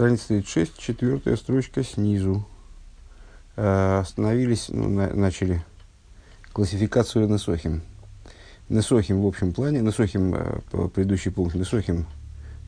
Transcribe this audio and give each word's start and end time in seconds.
Страница 0.00 0.28
36, 0.28 0.78
четвертая 0.78 1.36
строчка 1.36 1.84
снизу. 1.84 2.46
Э, 3.56 3.98
остановились, 3.98 4.70
ну, 4.70 4.88
на, 4.88 5.14
начали 5.14 5.62
классификацию 6.54 7.28
Несохим. 7.28 7.82
Несохим 8.70 9.20
в 9.20 9.26
общем 9.26 9.52
плане, 9.52 9.80
Несохим, 9.80 10.34
э, 10.34 10.60
предыдущий 10.94 11.30
пункт, 11.30 11.54
Несохим 11.54 12.06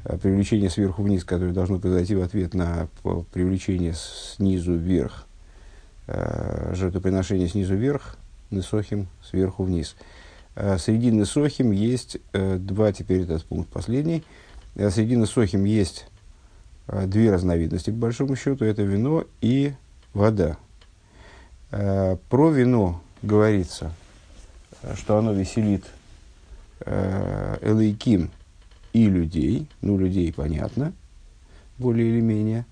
э, 0.05 0.19
привлечение 0.19 0.69
сверху 0.69 1.03
вниз, 1.03 1.25
которое 1.25 1.55
должно 1.55 1.79
произойти 1.79 2.15
в 2.15 2.21
ответ 2.21 2.53
на 2.53 2.89
привлечение 3.33 3.95
снизу 3.95 4.75
вверх, 4.75 5.27
э, 6.09 6.75
жертвоприношение 6.75 7.49
снизу 7.49 7.75
вверх, 7.77 8.19
Несохим 8.51 9.09
сверху 9.25 9.65
вниз. 9.65 9.97
Э, 10.55 10.77
среди 10.77 11.11
Несохим 11.11 11.71
есть 11.71 12.19
э, 12.35 12.59
два, 12.59 12.93
теперь 12.93 13.23
этот 13.23 13.43
пункт 13.47 13.71
последний, 13.71 14.23
э, 14.75 14.91
среди 14.91 15.17
Несохим 15.17 15.65
есть 15.65 16.09
две 17.07 17.33
разновидности, 17.33 17.91
по 17.91 17.97
большому 17.97 18.37
счету, 18.37 18.65
это 18.65 18.83
вино 18.83 19.25
и 19.41 19.73
вода. 20.15 20.57
Э, 21.71 22.17
про 22.29 22.51
вино 22.51 23.03
говорится, 23.23 23.93
что 24.97 25.19
оно 25.19 25.33
веселит 25.33 25.85
э, 26.81 27.57
Элейким 27.63 28.31
и 28.93 29.07
людей, 29.07 29.69
ну, 29.81 29.97
людей 29.97 30.33
понятно, 30.33 30.93
более 31.79 32.09
или 32.09 32.21
менее. 32.21 32.67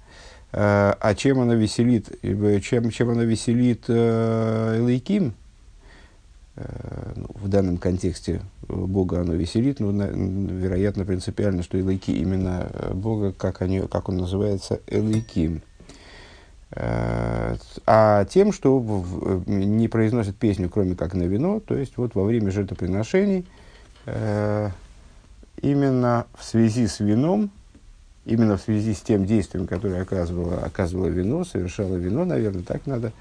А 0.52 1.14
чем 1.16 1.38
оно 1.38 1.54
веселит, 1.54 2.08
чем, 2.64 2.90
чем 2.90 3.10
оно 3.10 3.22
веселит 3.22 3.88
Элейким, 3.88 5.32
в 7.34 7.48
данном 7.48 7.78
контексте 7.78 8.42
Бога 8.68 9.20
оно 9.20 9.34
веселит, 9.34 9.80
но, 9.80 9.90
вероятно, 9.90 11.04
принципиально, 11.04 11.62
что 11.62 11.80
Элайки 11.80 12.10
именно 12.10 12.68
э, 12.72 12.92
Бога, 12.92 13.32
как, 13.32 13.62
они, 13.62 13.80
как 13.80 14.08
он 14.08 14.18
называется, 14.18 14.80
Элайким. 14.86 15.62
Э, 16.72 17.56
а 17.86 18.24
тем, 18.26 18.52
что 18.52 19.42
не 19.46 19.88
произносят 19.88 20.36
песню, 20.36 20.68
кроме 20.68 20.94
как 20.94 21.14
на 21.14 21.24
вино, 21.24 21.60
то 21.60 21.74
есть 21.74 21.96
вот 21.96 22.14
во 22.14 22.24
время 22.24 22.50
жертвоприношений, 22.50 23.46
э, 24.06 24.70
именно 25.62 26.26
в 26.38 26.44
связи 26.44 26.86
с 26.86 27.00
вином, 27.00 27.50
именно 28.24 28.56
в 28.56 28.62
связи 28.62 28.94
с 28.94 29.00
тем 29.00 29.24
действием, 29.24 29.66
которое 29.66 30.02
оказывало, 30.02 30.58
оказывало 30.58 31.06
вино, 31.06 31.44
совершало 31.44 31.96
вино, 31.96 32.24
наверное, 32.24 32.62
так 32.62 32.86
надо 32.86 33.12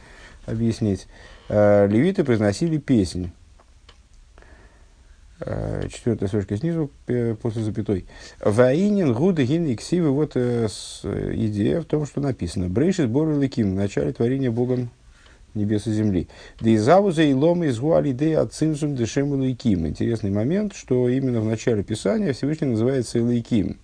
объяснить, 0.46 1.08
левиты 1.50 2.24
произносили 2.24 2.78
песнь. 2.78 3.32
Э, 5.42 5.88
четвертая 5.90 6.28
строчка 6.28 6.58
снизу, 6.58 6.92
после 7.42 7.64
запятой. 7.64 8.06
Ваинин, 8.42 9.14
гуда, 9.14 9.44
гин 9.44 9.68
и 9.68 9.76
ксивы. 9.76 10.10
Вот 10.10 10.34
э, 10.36 10.68
идея 11.34 11.82
в 11.82 11.86
том, 11.86 12.06
что 12.06 12.20
написано. 12.20 12.68
Брейшис 12.68 13.06
бор 13.06 13.30
ликим. 13.38 13.72
В 13.72 13.76
начале 13.76 14.12
творения 14.12 14.52
Богом 14.52 14.90
небес 15.54 15.88
и 15.88 15.94
земли. 15.94 16.28
Да 16.60 16.70
и 16.70 16.78
завуза 16.78 17.24
и 17.24 17.34
ломы 17.34 17.68
из 17.68 17.80
гуали 17.80 18.12
де 18.12 18.38
ацинсум 18.38 18.96
дешем 18.96 19.34
лейким. 19.42 19.88
Интересный 19.88 20.30
момент, 20.30 20.74
что 20.74 21.08
именно 21.08 21.40
в 21.40 21.46
начале 21.46 21.84
Писания 21.84 22.34
Всевышний 22.34 22.68
называется 22.68 23.20
Лейким. 23.20 23.78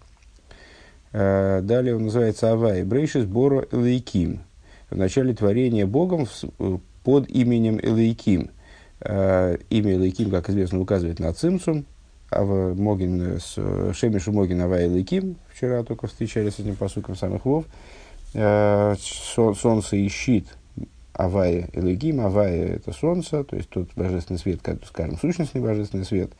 Э, 1.13 1.61
далее 1.63 1.95
он 1.95 2.03
называется 2.03 2.51
Авай. 2.51 2.83
Брейшис 2.83 3.23
бор 3.23 3.69
лейким. 3.71 4.41
В 4.89 4.97
начале 4.97 5.33
творения 5.33 5.87
Богом 5.87 6.27
под 7.05 7.29
именем 7.29 7.79
Элейким. 7.81 8.49
Э, 8.99 9.57
имя 9.69 9.97
Лейким, 9.97 10.31
как 10.31 10.49
известно, 10.49 10.81
указывает 10.81 11.19
на 11.19 11.31
Цимсум, 11.33 11.85
а 12.31 12.43
в 12.43 12.75
Могин, 12.75 13.39
с 13.39 13.53
Шемишу 13.93 14.31
Могин 14.31 14.59
Авай 14.61 14.87
Лейким, 14.87 15.37
вчера 15.53 15.83
только 15.83 16.07
встречались 16.07 16.55
с 16.55 16.59
этим 16.59 16.75
посуком 16.75 17.15
самых 17.15 17.45
вов, 17.45 17.65
э, 18.33 18.95
солнце 18.97 19.97
и 19.97 20.09
щит 20.09 20.47
Авая 21.13 21.69
Элегим, 21.73 22.19
Авая 22.19 22.75
это 22.75 22.91
солнце, 22.91 23.43
то 23.43 23.55
есть 23.55 23.69
тот 23.69 23.89
божественный 23.95 24.39
свет, 24.39 24.61
как, 24.61 24.83
скажем, 24.85 25.17
сущностный 25.19 25.61
божественный 25.61 26.05
свет, 26.05 26.31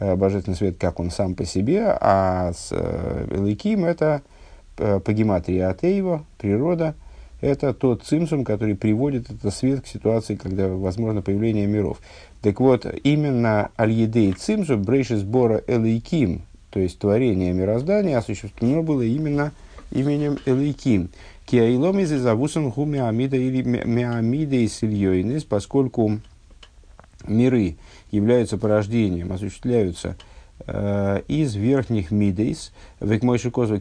э, 0.00 0.16
божественный 0.16 0.56
свет, 0.56 0.76
как 0.78 0.98
он 0.98 1.10
сам 1.10 1.34
по 1.36 1.44
себе, 1.44 1.96
а 2.00 2.52
с 2.52 2.72
Элегим 3.30 3.84
это 3.84 4.22
по 4.76 5.12
гематрии 5.12 5.60
Атеева, 5.60 6.24
природа– 6.38 6.94
это 7.40 7.72
тот 7.72 8.02
цимсум, 8.02 8.44
который 8.44 8.74
приводит 8.74 9.30
этот 9.30 9.54
свет 9.54 9.82
к 9.82 9.86
ситуации, 9.86 10.34
когда 10.34 10.68
возможно 10.68 11.22
появление 11.22 11.66
миров. 11.66 11.98
Так 12.42 12.60
вот, 12.60 12.86
именно 13.04 13.70
аль-едей 13.78 14.32
цимсум 14.32 14.82
брейшис 14.82 15.22
бора 15.22 15.62
элейким, 15.66 16.42
то 16.70 16.80
есть 16.80 16.98
творение 16.98 17.52
мироздания, 17.52 18.18
осуществлено 18.18 18.82
было 18.82 19.02
именно 19.02 19.52
именем 19.92 20.38
элейким. 20.46 21.10
Киаилом 21.46 21.98
из 22.00 22.10
завусом 22.10 22.70
ху 22.70 22.84
миамида 22.84 23.36
или 23.36 23.62
миамида 23.62 24.56
и 24.56 24.68
сильёйнес, 24.68 25.44
поскольку 25.44 26.20
миры 27.26 27.76
являются 28.10 28.58
порождением, 28.58 29.32
осуществляются 29.32 30.16
э, 30.66 31.22
из 31.28 31.54
верхних 31.54 32.10
мидейс, 32.10 32.72
век 33.00 33.22
мойши 33.22 33.50
козу 33.50 33.80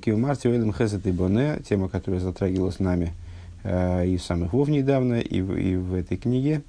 боне, 1.12 1.60
тема, 1.68 1.90
которая 1.90 2.22
затрагивалась 2.22 2.80
нами– 2.80 3.14
и 3.64 4.18
в 4.18 4.24
самых 4.24 4.54
Вов 4.54 4.70
недавно, 4.70 5.20
и 5.20 5.42
в, 5.42 5.56
и 5.56 5.76
в 5.76 5.94
этой 5.94 6.18
книге, 6.18 6.62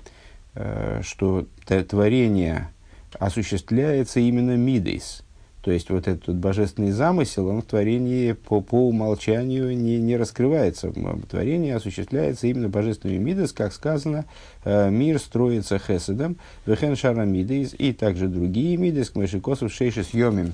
э, 0.54 1.00
что 1.02 1.46
творение 1.88 2.70
осуществляется 3.18 4.20
именно 4.20 4.56
мидейс. 4.56 5.22
То 5.62 5.72
есть 5.72 5.90
вот 5.90 6.08
этот 6.08 6.36
божественный 6.36 6.92
замысел, 6.92 7.48
он 7.48 7.62
в 7.62 7.66
творении 7.66 8.32
по, 8.32 8.60
по 8.60 8.88
умолчанию 8.88 9.76
не, 9.76 9.98
не 9.98 10.16
раскрывается. 10.16 10.92
Творение 11.28 11.76
осуществляется 11.76 12.46
именно 12.46 12.68
божественным 12.68 13.22
мидейс, 13.22 13.52
как 13.52 13.72
сказано, 13.72 14.24
э, 14.64 14.90
мир 14.90 15.18
строится 15.18 15.78
хеседом, 15.78 16.36
вехен 16.64 16.96
шара 16.96 17.24
мидейс, 17.24 17.74
и 17.76 17.92
также 17.92 18.28
другие 18.28 18.76
мидейс, 18.76 19.10
к 19.10 19.16
мышикосу 19.16 19.68
шейшис 19.68 20.14
йомим. 20.14 20.52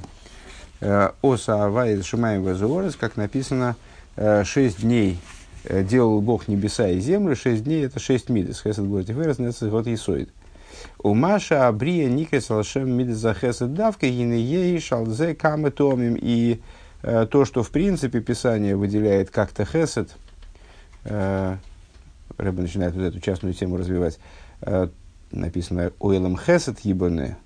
Оса 1.23 1.65
авай 1.65 2.03
шумаем 2.03 2.45
как 2.99 3.17
написано, 3.17 3.77
шесть 4.45 4.83
дней 4.83 5.17
Э, 5.17 5.44
делал 5.69 6.21
Бог 6.21 6.49
небеса 6.49 6.89
и 6.89 7.01
землю, 7.01 7.37
шесть 7.37 7.65
дней 7.65 7.85
это 7.85 7.99
шесть 7.99 8.29
мидес. 8.29 8.63
Хесед 8.63 8.85
будет 8.85 9.09
ферес, 9.09 9.61
вот 9.63 9.87
Исоид. 9.87 10.31
У 10.99 11.15
Маша 11.15 11.69
Абрия 11.69 12.09
Никес 12.09 12.51
Алшем 12.51 12.91
Мидес 12.91 13.17
за 13.17 13.35
Хесед 13.35 13.75
Давка 13.75 14.09
Гинеей 14.09 14.79
Шалзе 14.81 15.35
Камы 15.35 15.71
Томим. 15.71 16.17
И 16.21 16.61
э, 17.03 17.27
то, 17.31 17.45
что 17.45 17.63
в 17.63 17.71
принципе 17.71 18.21
Писание 18.21 18.77
выделяет 18.77 19.31
как-то 19.31 19.65
Хесед, 19.65 20.17
э, 21.05 21.57
Рэбе 22.37 22.63
начинает 22.63 22.95
вот 22.95 23.03
эту 23.03 23.21
частную 23.21 23.55
тему 23.55 23.77
развивать, 23.77 24.19
э, 24.63 24.89
написано 25.31 25.93
Ойлам 26.01 26.39
Хесед 26.39 26.81
Ебане, 26.81 27.37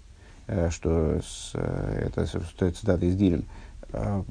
э, 0.47 0.71
что 0.71 1.21
с, 1.21 1.53
э, 1.55 2.07
это, 2.07 2.27
что 2.27 2.71
цитата 2.71 3.05
из 3.05 3.17
Дилем, 3.17 3.45
э, 3.93 4.23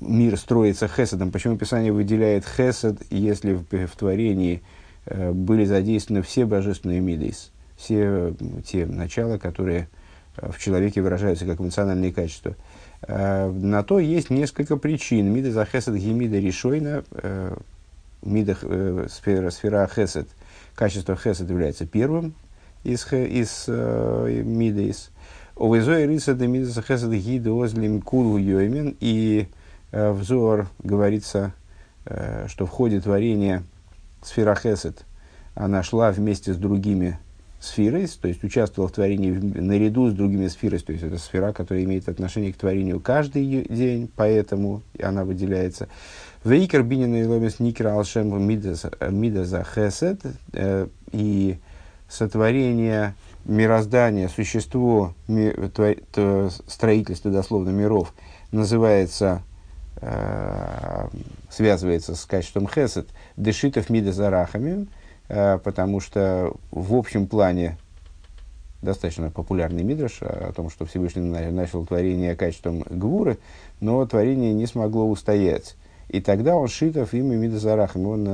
мир 0.00 0.36
строится 0.36 0.88
хеседом. 0.88 1.30
Почему 1.30 1.56
Писание 1.56 1.92
выделяет 1.92 2.44
хесед, 2.44 3.02
если 3.10 3.52
в, 3.52 3.64
в 3.86 3.96
творении 3.96 4.62
э, 5.06 5.32
были 5.32 5.64
задействованы 5.64 6.22
все 6.22 6.46
божественные 6.46 7.00
мидейс, 7.00 7.52
все 7.76 8.34
те 8.66 8.86
начала, 8.86 9.38
которые 9.38 9.88
э, 10.36 10.50
в 10.50 10.58
человеке 10.58 11.02
выражаются 11.02 11.46
как 11.46 11.60
эмоциональные 11.60 12.12
качества. 12.12 12.56
Э, 13.02 13.50
на 13.50 13.82
то 13.82 13.98
есть 13.98 14.30
несколько 14.30 14.76
причин. 14.76 15.32
Мида 15.32 15.52
за 15.52 15.64
хесед 15.64 15.94
гемида 15.94 16.38
решойна, 16.38 17.04
э, 17.12 17.56
мида 18.22 18.56
э, 18.62 19.06
сфера, 19.10 19.50
сфера 19.50 19.88
хесед, 19.94 20.28
качество 20.74 21.16
хесед 21.16 21.48
является 21.50 21.86
первым 21.86 22.34
из, 22.84 23.06
из 23.12 23.64
э, 23.68 24.42
мидейс. 24.44 25.10
Овезой 25.56 26.06
риса 26.06 26.32
де 26.32 26.46
мида 26.46 26.66
за 26.66 26.80
хесед 26.80 27.10
гида 27.10 27.50
озлим 27.52 28.00
кулу 28.00 28.38
йоймен 28.38 28.96
и 28.98 29.46
Э, 29.50 29.59
взор 29.92 30.68
говорится, 30.82 31.52
э, 32.04 32.46
что 32.48 32.66
в 32.66 32.70
ходе 32.70 33.00
творения 33.00 33.62
сфера 34.22 34.54
Хесед, 34.54 35.04
она 35.54 35.82
шла 35.82 36.12
вместе 36.12 36.54
с 36.54 36.56
другими 36.56 37.18
сферой, 37.60 38.06
то 38.06 38.28
есть 38.28 38.42
участвовала 38.42 38.88
в 38.88 38.92
творении 38.92 39.30
наряду 39.30 40.08
с 40.08 40.14
другими 40.14 40.48
сферами, 40.48 40.78
то 40.78 40.92
есть 40.92 41.04
это 41.04 41.18
сфера, 41.18 41.52
которая 41.52 41.84
имеет 41.84 42.08
отношение 42.08 42.52
к 42.52 42.56
творению 42.56 43.00
каждый 43.00 43.66
день, 43.68 44.08
поэтому 44.14 44.82
она 45.02 45.24
выделяется. 45.24 45.88
Вейкер 46.42 46.82
бинин 46.82 47.14
и 47.16 47.24
ломис 47.24 47.60
никер 47.60 47.88
алшем 47.88 48.42
мида 48.42 49.44
за 49.44 49.64
хесед 49.64 50.20
э, 50.54 50.86
и 51.12 51.58
сотворение 52.08 53.14
мироздания, 53.44 54.28
существо 54.28 55.14
строительства 56.66 57.30
дословно 57.30 57.70
миров 57.70 58.14
называется 58.52 59.42
Э, 59.42 59.49
связывается 61.50 62.14
с 62.14 62.24
качеством 62.24 62.66
хесед, 62.68 63.08
дешитов 63.36 63.90
мида 63.90 64.12
зарахами, 64.12 64.86
э, 65.28 65.58
потому 65.58 66.00
что 66.00 66.54
в 66.70 66.94
общем 66.94 67.26
плане 67.26 67.76
достаточно 68.82 69.30
популярный 69.30 69.82
мидраш 69.82 70.22
о 70.22 70.52
том, 70.54 70.70
что 70.70 70.86
Всевышний 70.86 71.22
начал 71.22 71.84
творение 71.84 72.34
качеством 72.34 72.82
гвуры, 72.88 73.38
но 73.80 74.06
творение 74.06 74.54
не 74.54 74.66
смогло 74.66 75.06
устоять. 75.06 75.76
И 76.08 76.20
тогда 76.20 76.56
он 76.56 76.66
шитов 76.66 77.14
имя 77.14 77.36
Мидазарахами. 77.36 78.04
Он 78.06 78.26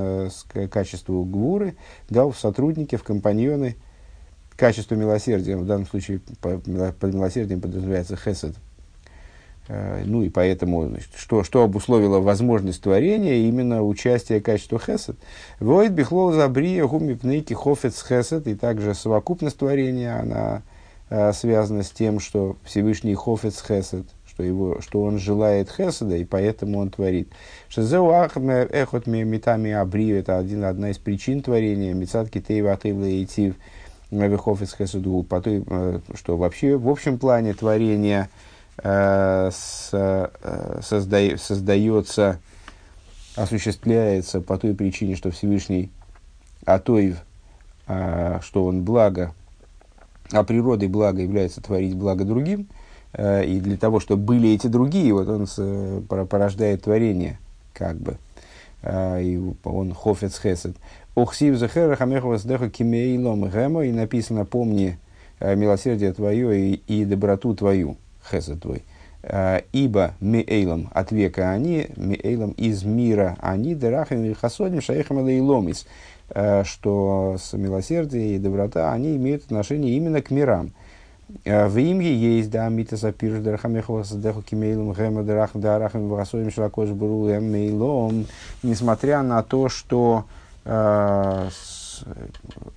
э, 0.54 0.68
качеству 0.68 1.24
гвуры 1.24 1.76
дал 2.08 2.30
в 2.30 2.38
сотрудники, 2.38 2.96
в 2.96 3.02
компаньоны 3.02 3.76
качество 4.56 4.94
милосердия. 4.94 5.56
В 5.56 5.66
данном 5.66 5.86
случае 5.86 6.20
по, 6.40 6.58
под 6.58 7.12
милосердием 7.12 7.60
подразумевается 7.60 8.16
хесед. 8.16 8.54
Э, 9.68 10.02
ну 10.04 10.22
и 10.22 10.28
поэтому, 10.28 10.86
значит, 10.86 11.10
что, 11.16 11.42
что 11.42 11.62
обусловило 11.62 12.20
возможность 12.20 12.82
творения, 12.82 13.48
именно 13.48 13.82
участие 13.82 14.40
качества 14.40 14.78
хесед. 14.78 15.16
Воид 15.60 15.92
бихлол 15.92 16.32
забрия 16.32 16.86
гуми 16.86 17.14
пнейки 17.14 17.54
хофец 17.54 18.04
хесед, 18.06 18.46
и 18.46 18.54
также 18.54 18.94
совокупность 18.94 19.58
творения, 19.58 20.20
она 20.20 20.62
э, 21.10 21.32
связана 21.32 21.82
с 21.82 21.90
тем, 21.90 22.20
что 22.20 22.56
Всевышний 22.64 23.14
хофец 23.14 23.62
хесед, 23.66 24.06
что, 24.26 24.42
его, 24.42 24.80
что 24.80 25.02
он 25.02 25.18
желает 25.18 25.70
хеседа, 25.70 26.16
и 26.16 26.24
поэтому 26.24 26.78
он 26.78 26.90
творит. 26.90 27.28
Шезеу 27.68 28.10
эхот 28.10 29.06
метами 29.06 29.72
абри, 29.72 30.10
это 30.10 30.38
один, 30.38 30.64
одна 30.64 30.90
из 30.90 30.98
причин 30.98 31.42
творения, 31.42 31.94
мецад 31.94 32.30
китейва 32.30 32.72
атывла 32.72 33.06
и 33.06 33.24
тив, 33.24 33.56
вехофец 34.10 34.76
хеседу, 34.76 35.24
по 35.24 35.40
той, 35.40 35.64
э, 35.66 36.00
что 36.14 36.36
вообще 36.36 36.76
в 36.76 36.88
общем 36.88 37.18
плане 37.18 37.52
творения 37.54 38.28
созда, 38.82 40.30
создается, 41.38 42.40
осуществляется 43.34 44.40
по 44.40 44.58
той 44.58 44.74
причине, 44.74 45.16
что 45.16 45.30
Всевышний 45.30 45.90
Атоев, 46.64 47.16
э, 47.88 48.40
что 48.42 48.66
он 48.66 48.82
благо, 48.82 49.32
а 50.30 50.44
природой 50.44 50.88
благо 50.88 51.22
является 51.22 51.62
творить 51.62 51.94
благо 51.94 52.24
другим– 52.24 52.68
Э, 53.16 53.44
и 53.44 53.60
для 53.60 53.76
того, 53.76 54.00
чтобы 54.00 54.22
были 54.22 54.50
эти 54.50 54.66
другие, 54.66 55.12
вот 55.12 55.28
он 55.28 56.06
порождает 56.06 56.82
творение, 56.82 57.38
как 57.72 57.96
бы. 57.96 58.18
Э, 58.82 59.22
и 59.22 59.40
он 59.64 59.94
хофец 59.94 60.38
хесед. 60.38 60.76
Охсив 61.14 61.56
захера 61.56 61.96
хамехова 61.96 62.36
сдеха 62.36 62.68
кимейлом 62.68 63.48
гэмо, 63.48 63.86
и 63.86 63.92
написано, 63.92 64.44
помни 64.44 64.98
э, 65.40 65.54
милосердие 65.56 66.12
твое 66.12 66.74
и, 66.74 66.74
и 66.86 67.04
доброту 67.06 67.54
твою, 67.54 67.96
хесед 68.30 68.60
твой. 68.60 68.84
Ибо 69.72 70.14
меэйлом 70.20 70.88
от 70.92 71.10
века 71.10 71.50
они, 71.50 71.88
меэйлом 71.96 72.52
из 72.52 72.84
мира 72.84 73.36
они, 73.40 73.74
дерахим 73.74 74.24
и 74.24 74.34
хасодим 74.34 74.80
шаехам 74.80 75.18
лейломис, 75.18 75.86
что 76.62 77.36
с 77.36 77.52
милосердие 77.54 78.36
и 78.36 78.38
доброта, 78.38 78.92
они 78.92 79.16
имеют 79.16 79.46
отношение 79.46 79.96
именно 79.96 80.22
к 80.22 80.30
мирам. 80.30 80.70
Э, 81.44 81.66
в 81.66 81.76
имге 81.78 82.14
есть, 82.14 82.50
да, 82.50 82.68
мита 82.68 82.96
сапирш 82.96 83.40
дарахамехова 83.40 84.04
садеху 84.04 84.42
кимейлом 84.42 84.92
гэма 84.92 85.22
дарах 85.24 85.50
дарахам 85.54 86.08
варасоем 86.08 86.50
широкош 86.50 86.90
бру 86.90 87.28
мейлом, 87.40 88.26
несмотря 88.62 89.22
на 89.22 89.42
то, 89.42 89.68
что 89.68 90.24
э, 90.64 91.48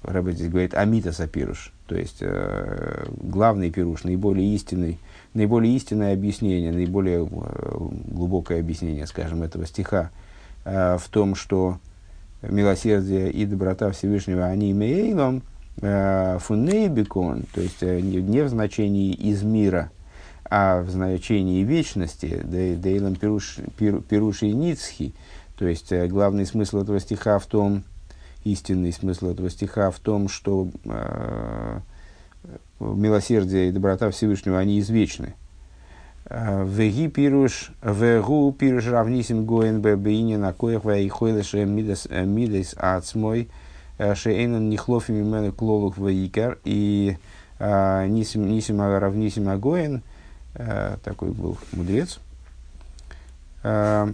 Рэббит 0.04 0.36
здесь 0.36 0.50
говорит 0.50 0.74
амита 0.74 1.12
сапируш, 1.12 1.74
то 1.88 1.96
есть 1.96 2.20
э, 2.22 3.06
главный 3.18 3.70
пируш, 3.70 4.04
наиболее 4.04 4.56
истинный, 4.56 4.98
наиболее 5.34 5.76
истинное 5.76 6.14
объяснение, 6.14 6.72
наиболее 6.72 7.26
э, 7.26 7.78
глубокое 8.08 8.60
объяснение, 8.60 9.08
скажем, 9.08 9.44
этого 9.44 9.66
стиха 9.66 10.12
э, 10.66 10.98
в 10.98 11.08
том, 11.10 11.36
что 11.36 11.80
милосердие 12.42 13.32
и 13.32 13.46
доброта 13.46 13.92
Всевышнего, 13.92 14.46
они 14.46 14.74
мейлом, 14.74 15.44
Э, 15.82 16.40
фунейбикон, 16.42 17.44
то 17.54 17.62
есть 17.62 17.82
не 17.82 18.44
в 18.44 18.50
значении 18.50 19.14
из 19.14 19.44
мира, 19.44 19.92
а 20.44 20.82
в 20.82 20.90
значении 20.90 21.64
вечности, 21.64 22.42
дейлам 22.44 23.16
пируш 23.16 24.44
и 24.44 24.52
ницхи, 24.52 25.14
то 25.58 25.66
есть 25.66 25.94
главный 26.10 26.46
смысл 26.46 26.82
этого 26.82 27.00
стиха 27.00 27.40
в 27.40 27.46
том, 27.46 27.84
истинный 28.44 28.92
смысл 28.92 29.28
этого 29.28 29.50
стиха 29.50 29.90
в 29.90 30.00
том, 30.00 30.28
что 30.28 30.68
э, 30.84 31.80
милосердие 32.80 33.70
и 33.70 33.72
доброта 33.72 34.10
Всевышнего, 34.10 34.58
они 34.58 34.80
извечны. 34.80 35.34
Веги 36.30 37.08
пируш, 37.08 37.72
вегу 37.82 38.52
пируш 38.52 38.88
равнисим 38.88 39.46
гоен 39.46 39.82
бебеине 39.82 40.38
на 40.38 40.54
коях 40.54 40.86
вейхойлеше 40.86 41.66
мидес 41.66 42.76
ацмой, 42.78 43.50
Э, 44.00 44.16
Шейнан 44.16 44.70
Нихлофи 44.70 45.12
Мимену 45.12 45.52
Клолух 45.52 45.98
Ваикар 45.98 46.58
и 46.64 47.18
э, 47.60 48.08
Нисим 48.08 48.82
Равнисим 48.82 49.50
Агоин, 49.50 50.02
э, 50.56 50.96
такой 51.04 51.32
был 51.32 51.58
мудрец, 51.74 52.20
в 53.62 54.14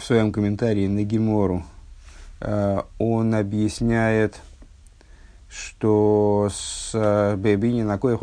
своем 0.00 0.30
комментарии 0.30 0.86
на 0.86 1.02
Гемору 1.02 1.64
он 2.98 3.34
объясняет, 3.34 4.40
что 5.54 6.50
с 6.52 6.92
Бебини 7.36 7.82
на 7.82 7.98
коих 7.98 8.22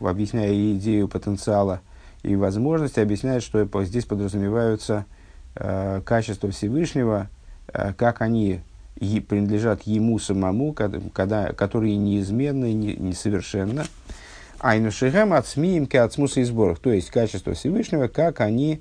объясняя 0.00 0.52
идею 0.72 1.08
потенциала 1.08 1.80
и 2.22 2.36
возможности, 2.36 3.00
объясняет, 3.00 3.42
что 3.42 3.66
здесь 3.84 4.04
подразумеваются 4.04 5.04
качества 6.04 6.50
Всевышнего, 6.50 7.28
Э, 7.72 7.92
как 7.96 8.22
они 8.22 8.60
принадлежат 9.28 9.82
ему 9.82 10.18
самому, 10.18 10.72
когда, 10.72 11.52
которые 11.52 11.96
неизменны, 11.96 12.72
несовершенны. 12.72 13.84
Айну 14.58 14.90
шехем 14.90 15.34
от 15.34 15.46
смиим 15.46 15.86
ке 15.86 16.00
от 16.00 16.14
смуса 16.14 16.40
и 16.40 16.44
сборах, 16.44 16.78
то 16.78 16.90
есть 16.90 17.10
качество 17.10 17.52
Всевышнего, 17.52 18.08
как 18.08 18.40
они 18.40 18.80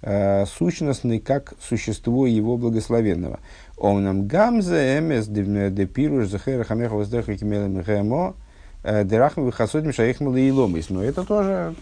э, 0.00 0.44
сущностны, 0.46 1.20
как 1.20 1.54
существо 1.60 2.26
его 2.26 2.56
благословенного. 2.56 3.38
Он 3.82 4.04
нам 4.04 4.28
гамзе 4.28 5.00
эмес 5.00 5.26
депируш 5.26 6.28
захера 6.28 6.62
хамеха 6.62 6.94
воздеха 6.94 7.36
кимелем 7.36 7.82
гэмо 7.82 8.36
э, 8.84 9.02
дерахм 9.02 9.42
выхасодим 9.42 9.92
шаихм 9.92 10.28
лейломис. 10.28 10.88
Но 10.88 11.02
это 11.02 11.24
тоже 11.24 11.74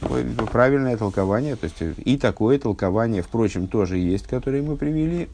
правильное 0.50 0.96
толкование, 0.96 1.56
то 1.56 1.64
есть 1.64 1.98
и 1.98 2.16
такое 2.16 2.58
толкование, 2.58 3.20
впрочем, 3.20 3.68
тоже 3.68 3.98
есть, 3.98 4.26
которое 4.26 4.62
мы 4.62 4.76
привели. 4.76 5.28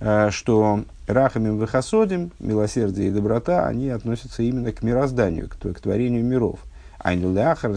Э, 0.00 0.28
что 0.30 0.84
рахамим 1.06 1.56
выхасодим, 1.56 2.32
милосердие 2.40 3.08
и 3.08 3.10
доброта, 3.10 3.66
они 3.66 3.88
относятся 3.88 4.42
именно 4.42 4.72
к 4.72 4.82
мирозданию, 4.82 5.48
к, 5.48 5.56
к 5.56 5.80
творению 5.80 6.22
миров. 6.22 6.58
Айнуляхар 6.98 7.72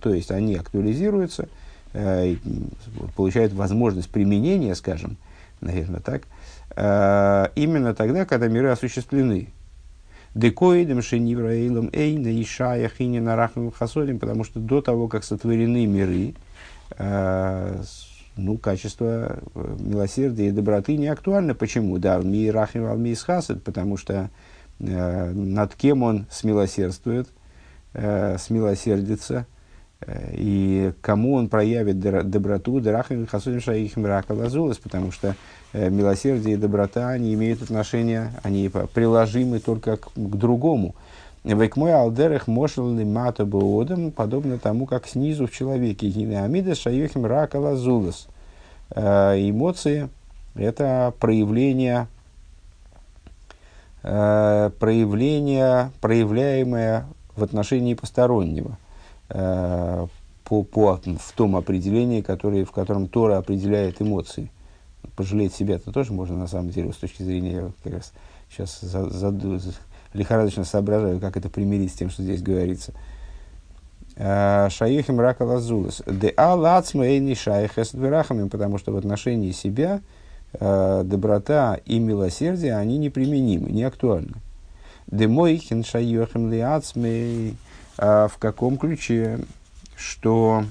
то 0.00 0.14
есть 0.14 0.30
они 0.30 0.54
актуализируются, 0.54 1.48
э, 1.92 2.36
получают 3.16 3.52
возможность 3.52 4.08
применения, 4.08 4.74
скажем, 4.74 5.18
наверное, 5.60 6.00
так, 6.00 6.22
э, 6.22 6.24
именно 6.76 7.94
тогда, 7.94 8.26
когда 8.26 8.48
миры 8.48 8.68
осуществлены. 8.68 9.48
Декоидем 10.34 11.00
шенивраилом 11.00 11.88
эйна 11.94 12.28
и 12.28 12.44
шаях 12.44 13.00
и 13.00 13.06
не 13.06 13.70
хасодим, 13.70 14.18
потому 14.18 14.44
что 14.44 14.60
до 14.60 14.82
того, 14.82 15.08
как 15.08 15.24
сотворены 15.24 15.86
миры, 15.86 16.34
ну, 18.36 18.58
качество 18.58 19.38
э, 19.54 19.76
милосердия 19.78 20.48
и 20.48 20.52
доброты 20.52 20.96
не 20.96 21.08
актуально. 21.08 21.54
Почему? 21.54 21.98
Да, 21.98 22.18
ми 22.18 22.50
рахим 22.50 22.84
ал 22.84 22.96
ми 22.96 23.16
потому 23.64 23.96
что 23.96 24.30
э, 24.78 25.32
над 25.32 25.74
кем 25.74 26.02
он 26.02 26.26
смилосердствует, 26.30 27.28
э, 27.94 28.36
смилосердится, 28.38 29.46
э, 30.00 30.34
и 30.34 30.92
кому 31.00 31.34
он 31.34 31.48
проявит 31.48 31.98
доброту, 31.98 32.80
дарахим 32.80 33.26
хасудим 33.26 33.60
шаихим 33.60 34.04
ракалазулас, 34.04 34.76
потому 34.78 35.12
что 35.12 35.28
э, 35.28 35.34
милосердие 35.76 36.54
и 36.54 36.58
доброта, 36.58 37.10
они 37.10 37.34
имеют 37.34 37.62
отношение, 37.62 38.32
они 38.42 38.70
приложимы 38.94 39.58
только 39.60 39.98
к, 39.98 40.08
к 40.14 40.36
другому. 40.36 40.94
Векмой 41.44 41.94
алдерех 41.94 42.48
мошел 42.48 42.90
мата 43.04 43.44
боодам, 43.44 44.10
подобно 44.10 44.58
тому, 44.58 44.86
как 44.86 45.06
снизу 45.06 45.46
в 45.46 45.52
человеке. 45.52 46.08
Гинеамида 46.08 46.74
шаюхим 46.74 47.24
рака 47.24 47.56
лазулас. 47.56 48.26
Э, 48.90 49.34
эмоции– 49.38 50.08
это 50.56 51.14
проявление, 51.20 52.08
э, 54.02 54.70
проявление, 54.80 55.92
проявляемое 56.00 57.06
в 57.36 57.44
отношении 57.44 57.94
постороннего 57.94 58.76
э, 59.28 60.06
по, 60.42 60.62
по, 60.64 60.96
в 60.96 61.32
том 61.36 61.54
определении, 61.54 62.22
которое, 62.22 62.64
в 62.64 62.72
котором 62.72 63.06
Тора 63.06 63.38
определяет 63.38 64.02
эмоции. 64.02 64.50
Пожалеть 65.14 65.54
себя-то 65.54 65.92
тоже 65.92 66.12
можно, 66.12 66.36
на 66.36 66.46
самом 66.46 66.70
деле, 66.70 66.92
с 66.92 66.96
точки 66.96 67.22
зрения, 67.22 67.52
я 67.52 67.70
как 67.82 67.94
раз 67.94 68.12
сейчас 68.50 68.80
за, 68.80 69.08
за, 69.08 69.30
лихорадочно 70.12 70.64
соображаю, 70.64 71.20
как 71.20 71.36
это 71.36 71.48
примирить 71.48 71.92
с 71.92 71.96
тем, 71.96 72.10
что 72.10 72.22
здесь 72.22 72.42
говорится. 72.42 72.92
Э, 74.16 74.68
шаихим 74.70 75.20
рака 75.20 75.42
лазулас. 75.42 76.02
Де 76.06 76.28
алацма 76.28 77.06
эйни 77.06 77.34
шаихес 77.34 77.92
дверахами, 77.92 78.48
потому 78.48 78.78
что 78.78 78.92
в 78.92 78.96
отношении 78.96 79.52
себя 79.52 80.00
э, 80.54 81.02
доброта 81.04 81.78
и 81.84 81.98
милосердие, 81.98 82.76
они 82.76 82.98
неприменимы, 82.98 83.70
не 83.70 83.84
актуальны. 83.84 84.34
Де 85.06 85.28
мойхин 85.28 85.84
шаихим 85.84 86.50
лиацмей, 86.50 87.56
э, 87.98 88.28
в 88.28 88.38
каком 88.38 88.78
ключе, 88.78 89.40
что 89.96 90.64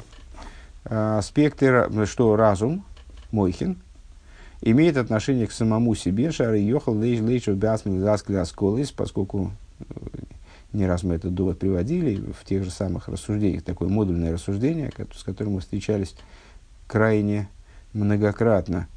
спектр, 1.24 1.90
что 2.06 2.36
разум, 2.36 2.86
Мойхин, 3.32 3.78
имеет 4.66 4.98
отношение 4.98 5.48
к 5.48 5.52
самому 5.52 5.96
себе, 5.96 6.32
шары 6.32 6.60
йохал 6.60 6.98
лейш 6.98 7.22
лейшев 7.22 7.56
бясмил 7.56 8.00
засклясколис, 8.00 8.92
поскольку 8.92 9.52
не 10.74 10.88
раз 10.88 11.04
мы 11.04 11.16
этот 11.16 11.34
довод 11.34 11.60
приводили 11.60 12.22
в 12.34 12.44
тех 12.44 12.64
же 12.64 12.72
самых 12.72 13.08
рассуждениях, 13.08 13.64
такое 13.64 13.88
модульное 13.88 14.34
рассуждение, 14.34 14.92
с 15.14 15.24
которым 15.24 15.54
мы 15.54 15.60
встречались 15.62 16.16
крайне 16.88 17.48
многократно. 17.94 18.88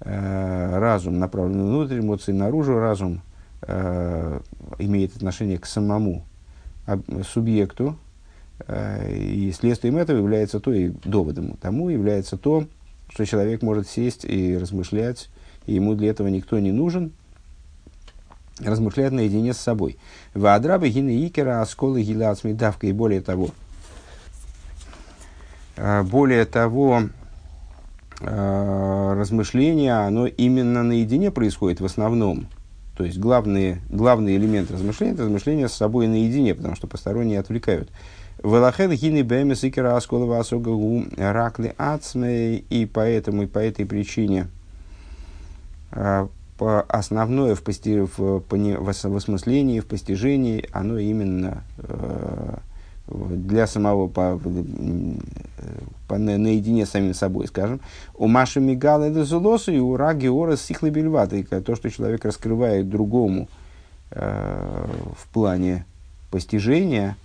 Э, 0.00 0.78
разум 0.78 1.18
направлен 1.18 1.62
внутрь, 1.62 1.98
эмоции 1.98 2.32
наружу, 2.32 2.78
разум 2.78 3.20
э, 3.62 4.40
имеет 4.78 5.14
отношение 5.16 5.58
к 5.58 5.66
самому 5.66 6.24
субъекту, 7.30 7.96
э, 8.66 9.14
и 9.14 9.52
следствием 9.52 9.98
этого 9.98 10.16
является 10.16 10.58
то, 10.58 10.72
и 10.72 10.88
доводом 10.88 11.56
тому 11.58 11.90
является 11.90 12.38
то, 12.38 12.66
что 13.12 13.26
человек 13.26 13.62
может 13.62 13.88
сесть 13.88 14.24
и 14.24 14.56
размышлять, 14.56 15.28
и 15.66 15.74
ему 15.74 15.94
для 15.94 16.10
этого 16.10 16.28
никто 16.28 16.58
не 16.58 16.72
нужен, 16.72 17.12
размышляет 18.58 19.12
наедине 19.12 19.52
с 19.54 19.58
собой. 19.58 19.98
Ваадрабы 20.34 20.88
гины 20.88 21.26
икера, 21.26 21.60
осколы 21.60 22.02
гилацми 22.02 22.52
давка, 22.52 22.86
и 22.86 22.92
более 22.92 23.20
того, 23.20 23.50
более 26.04 26.44
того, 26.44 27.04
э, 28.20 29.14
размышление, 29.18 29.94
оно 29.94 30.26
именно 30.26 30.82
наедине 30.82 31.30
происходит 31.30 31.80
в 31.80 31.86
основном. 31.86 32.48
То 32.96 33.04
есть 33.04 33.18
главный, 33.18 33.80
главный 33.88 34.36
элемент 34.36 34.70
размышления– 34.70 35.12
это 35.14 35.22
размышление 35.22 35.68
с 35.68 35.72
собой 35.72 36.06
наедине, 36.06 36.54
потому 36.54 36.76
что 36.76 36.86
посторонние 36.86 37.40
отвлекают. 37.40 37.88
Велахед 38.42 38.92
гини 38.92 39.22
бэмес 39.22 39.64
икера 39.64 39.96
асколова 39.96 40.38
асогагу 40.40 41.04
ракли 41.16 41.74
ацме, 41.76 42.56
и 42.56 42.86
поэтому, 42.86 43.42
и 43.42 43.46
по 43.46 43.58
этой 43.58 43.86
причине 43.86 44.48
по 46.60 46.82
основное 46.88 47.54
в, 47.54 47.62
пости, 47.62 48.00
в, 48.00 48.42
в, 48.46 49.16
осмыслении, 49.16 49.80
в 49.80 49.86
постижении, 49.86 50.68
оно 50.72 50.98
именно 50.98 51.64
э, 51.78 52.56
для 53.08 53.66
самого 53.66 54.08
по, 54.08 54.38
по, 56.06 56.18
наедине 56.18 56.84
с 56.84 56.90
самим 56.90 57.14
собой, 57.14 57.46
скажем. 57.48 57.80
У 58.14 58.26
Маши 58.26 58.60
Мигала 58.60 59.04
это 59.04 59.24
зулосу 59.24 59.72
и 59.72 59.78
у 59.78 59.96
Раги 59.96 60.26
Ора 60.26 60.56
Сихлы 60.56 60.90
Бельваты. 60.90 61.44
То, 61.44 61.76
что 61.76 61.88
человек 61.88 62.26
раскрывает 62.26 62.90
другому 62.90 63.48
э, 64.10 64.86
в 65.16 65.32
плане 65.32 65.86
постижения, 66.30 67.16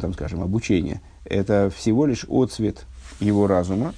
там, 0.00 0.12
скажем, 0.14 0.42
обучения, 0.42 1.00
это 1.24 1.70
всего 1.74 2.06
лишь 2.06 2.24
отцвет 2.28 2.86
его 3.20 3.46
разума. 3.46 3.94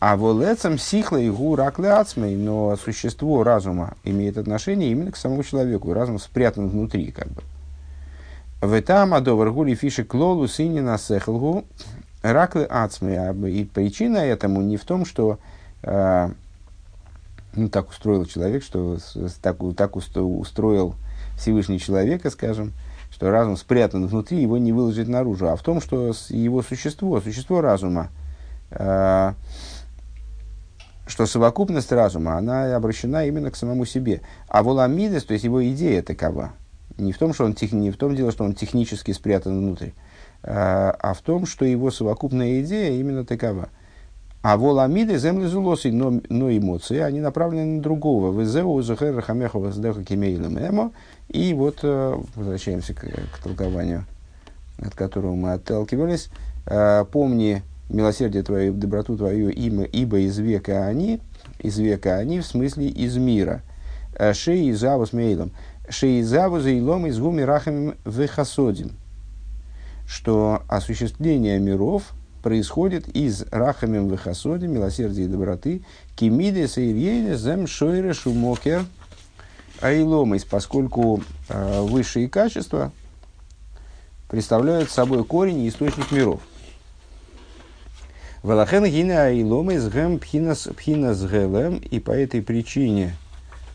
А 0.00 0.16
волецам 0.16 0.78
сихла 0.78 1.16
и 1.16 1.28
гу 1.28 1.56
раклеацмей, 1.56 2.36
но 2.36 2.76
существо 2.76 3.42
разума 3.42 3.94
имеет 4.04 4.38
отношение 4.38 4.92
именно 4.92 5.10
к 5.10 5.16
самому 5.16 5.42
человеку. 5.42 5.92
Разум 5.92 6.20
спрятан 6.20 6.68
внутри, 6.68 7.10
как 7.10 7.28
бы. 7.28 7.42
В 8.60 8.72
этом 8.72 9.14
адовар 9.14 9.50
гули 9.50 9.74
фиши 9.74 10.04
клолу 10.04 10.46
сини 10.46 10.80
на 10.80 10.98
сехлгу 10.98 11.64
раклы 12.22 12.64
ацмы. 12.64 13.16
А 13.16 13.32
и 13.48 13.64
причина 13.64 14.18
этому 14.18 14.62
не 14.62 14.76
в 14.76 14.84
том, 14.84 15.04
что 15.04 15.38
э, 15.82 16.30
ну, 17.54 17.68
так 17.68 17.90
устроил 17.90 18.24
человек, 18.24 18.62
что 18.62 18.98
так, 19.42 19.58
так 19.76 19.96
устроил 19.96 20.94
Всевышний 21.36 21.80
человека, 21.80 22.30
скажем, 22.30 22.72
что 23.10 23.30
разум 23.30 23.56
спрятан 23.56 24.06
внутри, 24.06 24.40
его 24.40 24.58
не 24.58 24.72
выложить 24.72 25.08
наружу, 25.08 25.48
а 25.48 25.56
в 25.56 25.62
том, 25.62 25.80
что 25.80 26.12
его 26.28 26.62
существо, 26.62 27.20
существо 27.20 27.60
разума, 27.60 28.10
э, 28.70 29.32
что 31.06 31.26
совокупность 31.26 31.92
разума, 31.92 32.36
она 32.36 32.76
обращена 32.76 33.26
именно 33.26 33.50
к 33.50 33.56
самому 33.56 33.86
себе. 33.86 34.20
А 34.48 34.62
воламидес, 34.62 35.24
то 35.24 35.32
есть 35.32 35.44
его 35.44 35.66
идея 35.66 36.02
такова– 36.02 36.52
не 36.98 37.12
в 37.12 37.18
том, 37.18 37.32
что 37.32 37.44
он 37.44 37.54
тех, 37.54 37.72
не 37.72 37.90
в 37.90 37.96
том 37.96 38.14
дело, 38.14 38.32
что 38.32 38.44
он 38.44 38.54
технически 38.54 39.12
спрятан 39.12 39.58
внутрь, 39.58 39.90
а, 40.42 40.90
а 40.98 41.14
в 41.14 41.20
том, 41.22 41.46
что 41.46 41.64
его 41.64 41.90
совокупная 41.90 42.60
идея 42.60 42.92
именно 42.98 43.24
такова. 43.24 43.70
А 44.48 44.56
воламиды 44.56 45.18
земли 45.18 45.44
зулосы, 45.44 45.92
но, 45.92 46.22
но 46.30 46.50
эмоции, 46.50 47.00
они 47.00 47.20
направлены 47.20 47.76
на 47.76 47.82
другого. 47.82 48.32
Везеу 48.32 48.80
зухер 48.80 49.20
хамехова 49.20 49.72
сдеха 49.72 50.02
кемейлем 50.02 50.58
эмо. 50.58 50.92
И 51.28 51.52
вот 51.52 51.80
э, 51.82 52.18
возвращаемся 52.34 52.94
к, 52.94 53.00
к 53.00 53.42
толкованию, 53.44 54.06
от 54.78 54.94
которого 54.94 55.34
мы 55.34 55.52
отталкивались. 55.52 56.30
Э, 56.64 57.04
помни 57.12 57.62
милосердие 57.90 58.42
твое, 58.42 58.72
доброту 58.72 59.18
твою, 59.18 59.50
имя, 59.50 59.84
ибо 59.84 60.18
из 60.20 60.38
века 60.38 60.86
они, 60.86 61.20
из 61.58 61.76
века 61.78 62.16
они, 62.16 62.40
в 62.40 62.46
смысле 62.46 62.88
из 62.88 63.18
мира. 63.18 63.60
Э, 64.14 64.32
Шеи 64.32 64.70
завус 64.70 65.12
мейлом. 65.12 65.52
Шейзаву 65.90 66.60
за 66.60 66.70
илом 66.70 67.06
из 67.06 67.18
гуми 67.18 67.42
рахами 67.42 67.96
вехасодим, 68.06 68.92
что 70.06 70.62
осуществление 70.68 71.58
миров 71.58 72.14
происходит 72.48 73.08
из 73.08 73.42
рахамим 73.50 74.08
вехасодим, 74.08 74.72
милосердия 74.72 75.24
и 75.24 75.26
доброты, 75.26 75.82
кимиде 76.16 76.66
сейрьене 76.66 77.36
зем 77.36 77.66
шойре 77.66 78.14
шумокер 78.14 78.86
аиломис, 79.82 80.46
поскольку 80.46 81.22
э, 81.50 81.80
высшие 81.82 82.26
качества 82.26 82.90
представляют 84.30 84.90
собой 84.90 85.24
корень 85.24 85.60
и 85.60 85.68
источник 85.68 86.10
миров. 86.10 86.40
Валахен 88.42 88.86
гина 88.86 89.26
аиломис 89.26 89.86
гэм 89.86 90.18
пхинас 90.18 90.70
пхинас 90.74 91.20
гэлэм, 91.20 91.76
и 91.76 92.00
по 92.00 92.12
этой 92.12 92.40
причине 92.40 93.14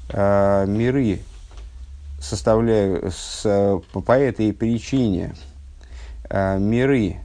э, 0.09 0.65
миры 0.67 1.19
составляю, 2.19 3.11
с, 3.11 3.79
по 3.91 4.13
этой 4.13 4.51
причине 4.51 5.35
э, 6.27 6.57
миры 6.57 7.17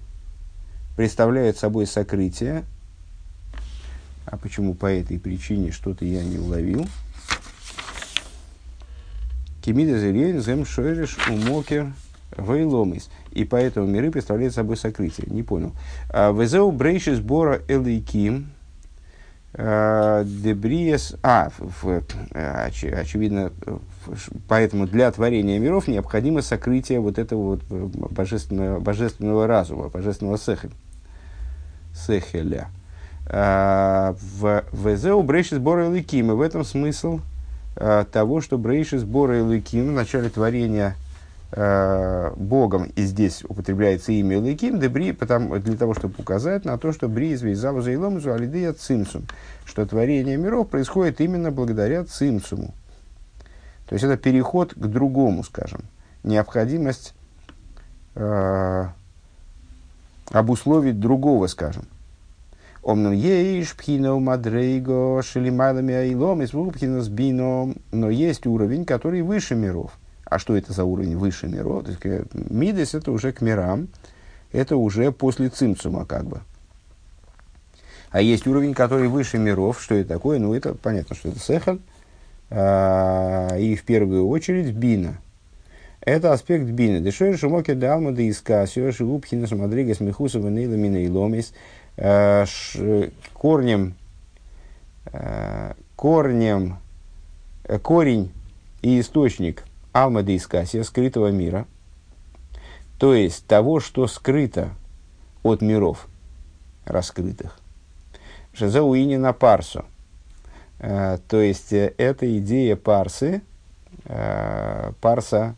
представляют 0.99 1.57
собой 1.57 1.87
сокрытие. 1.87 2.65
А 4.27 4.37
почему 4.37 4.75
по 4.75 4.87
этой 4.87 5.21
причине 5.21 5.71
что-то 5.71 6.05
я 6.05 6.25
не 6.25 6.39
уловил? 6.39 6.89
Кемида 9.63 10.01
зелень, 10.01 10.41
зем 10.41 10.67
шойриш, 10.67 11.17
умокер, 11.31 11.93
вейломис. 12.37 13.11
И 13.31 13.45
поэтому 13.45 13.87
миры 13.87 14.11
представляют 14.11 14.55
собой 14.55 14.77
сокрытие. 14.77 15.29
Не 15.31 15.45
понял. 15.45 15.73
А, 16.11 16.33
Везеу 16.33 16.73
брейшис 16.73 17.21
бора 17.21 17.63
элейким, 17.69 18.49
Э, 19.55 20.25
Дебриес, 20.27 21.17
а, 21.23 21.51
в, 21.59 21.89
э, 21.89 22.67
оч, 22.67 22.85
очевидно, 22.85 23.51
поэтому 24.47 24.87
для 24.87 25.11
творения 25.11 25.59
миров 25.59 25.89
необходимо 25.89 26.43
сокрытие 26.43 27.01
вот 27.01 27.19
этого 27.19 27.57
вот 27.57 27.61
э, 27.71 27.89
божественного, 28.11 28.79
божественного 28.79 29.47
разума, 29.47 29.89
божественного 29.89 30.39
сехеля. 30.39 30.73
Сехеля. 32.07 32.69
В 33.31 34.65
Везеу 34.73 35.23
Брейшис 35.23 35.59
Бора 35.59 35.91
Ликим, 35.91 36.31
и 36.31 36.35
в 36.35 36.41
этом 36.41 36.65
смысл 36.65 37.21
того, 37.75 38.41
что 38.41 38.57
Брейшис 38.57 39.05
Бора 39.05 39.43
Ликим 39.47 39.89
в 39.89 39.93
начале 39.93 40.31
творения 40.31 40.97
э, 41.53 42.33
Богом, 42.37 42.91
и 42.97 43.03
здесь 43.03 43.45
употребляется 43.45 44.13
имя 44.13 44.41
Лейким, 44.41 44.81
дебри, 44.81 45.13
потому, 45.13 45.59
для 45.59 45.77
того, 45.77 45.95
чтобы 45.95 46.15
указать 46.19 46.65
на 46.65 46.79
то, 46.79 46.93
что 46.93 47.09
бри 47.09 47.35
извейзаву 47.35 47.81
за 47.83 47.95
иломзу 47.95 48.33
алидея 48.33 48.73
цимсум, 48.73 49.25
что 49.65 49.87
творение 49.87 50.37
миров 50.37 50.69
происходит 50.69 51.21
именно 51.21 51.51
благодаря 51.51 52.05
цимсуму. 52.05 52.75
То 53.89 53.95
есть 53.95 54.05
это 54.05 54.17
переход 54.17 54.75
к 54.75 54.87
другому, 54.87 55.45
скажем, 55.45 55.83
необходимость 56.23 57.15
обусловить 60.31 61.01
другого, 61.01 61.47
скажем. 61.47 61.85
Омнум 62.83 63.13
ейш 63.13 63.75
пхино 63.75 64.19
мадрейго 64.19 65.23
шелимайлами 65.23 65.95
айлом 65.95 66.43
из 66.43 67.09
бином, 67.09 67.77
но 67.93 68.09
есть 68.11 68.47
уровень, 68.47 68.85
который 68.85 69.23
выше 69.23 69.55
миров– 69.55 69.93
а 70.29 70.39
что 70.39 70.57
это 70.57 70.73
за 70.73 70.85
уровень 70.85 71.17
выше 71.17 71.49
миров? 71.49 71.85
То 71.85 71.91
есть, 71.91 72.05
э, 72.05 72.25
мидес 72.33 72.95
это 72.95 73.13
уже 73.13 73.33
к 73.33 73.41
мирам, 73.41 73.89
это 74.53 74.77
уже 74.77 75.11
после 75.11 75.49
цимцума 75.49 76.05
как 76.05 76.27
бы. 76.27 76.41
А 78.11 78.21
есть 78.21 78.47
уровень, 78.47 78.75
который 78.75 79.09
выше 79.09 79.39
миров. 79.39 79.81
Что 79.81 79.95
это 79.95 80.09
такое? 80.09 80.39
Ну, 80.39 80.55
это 80.55 80.75
понятно, 80.75 81.15
что 81.17 81.29
это 81.29 81.39
сехаль. 81.39 81.79
А, 82.51 83.57
и 83.57 83.75
в 83.75 83.85
первую 83.85 84.29
очередь 84.29 84.75
бина. 84.75 85.19
Это 86.01 86.33
аспект 86.33 86.65
бина. 86.65 87.01
Дешер 87.01 87.37
шумоки 87.37 87.75
далма 87.75 88.13
да 88.13 88.23
иска, 88.23 88.67
сюэши 88.67 89.05
лупхина 89.05 89.47
шамадрига 89.47 89.95
смехуса 89.95 90.41
ванейла 90.41 90.75
мина 90.75 90.97
и 90.97 91.09
ломис. 91.09 91.53
Корнем, 91.97 93.95
а, 95.07 95.75
корнем, 95.97 96.79
э, 97.65 97.79
корень 97.81 98.33
и 98.83 99.01
источник 99.01 99.65
Алма 99.93 100.23
де 100.23 100.37
Искасия, 100.37 100.85
скрытого 100.85 101.33
мира, 101.33 101.67
то 102.99 103.15
есть 103.15 103.47
того, 103.47 103.81
что 103.81 104.07
скрыто 104.07 104.71
от 105.43 105.61
миров. 105.61 106.07
раскрытых. 106.85 107.59
Шезауини 108.55 109.17
на 109.17 109.33
парсу. 109.33 109.85
То 110.79 111.21
есть, 111.33 111.73
это 111.73 112.39
идея 112.39 112.77
парсы, 112.77 113.43
парса, 114.05 115.55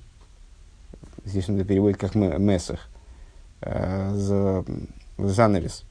здесь 1.24 1.48
он 1.48 1.56
это 1.56 1.64
переводит 1.64 1.98
как 1.98 2.14
месах, 2.14 2.88
занавес. 5.18 5.84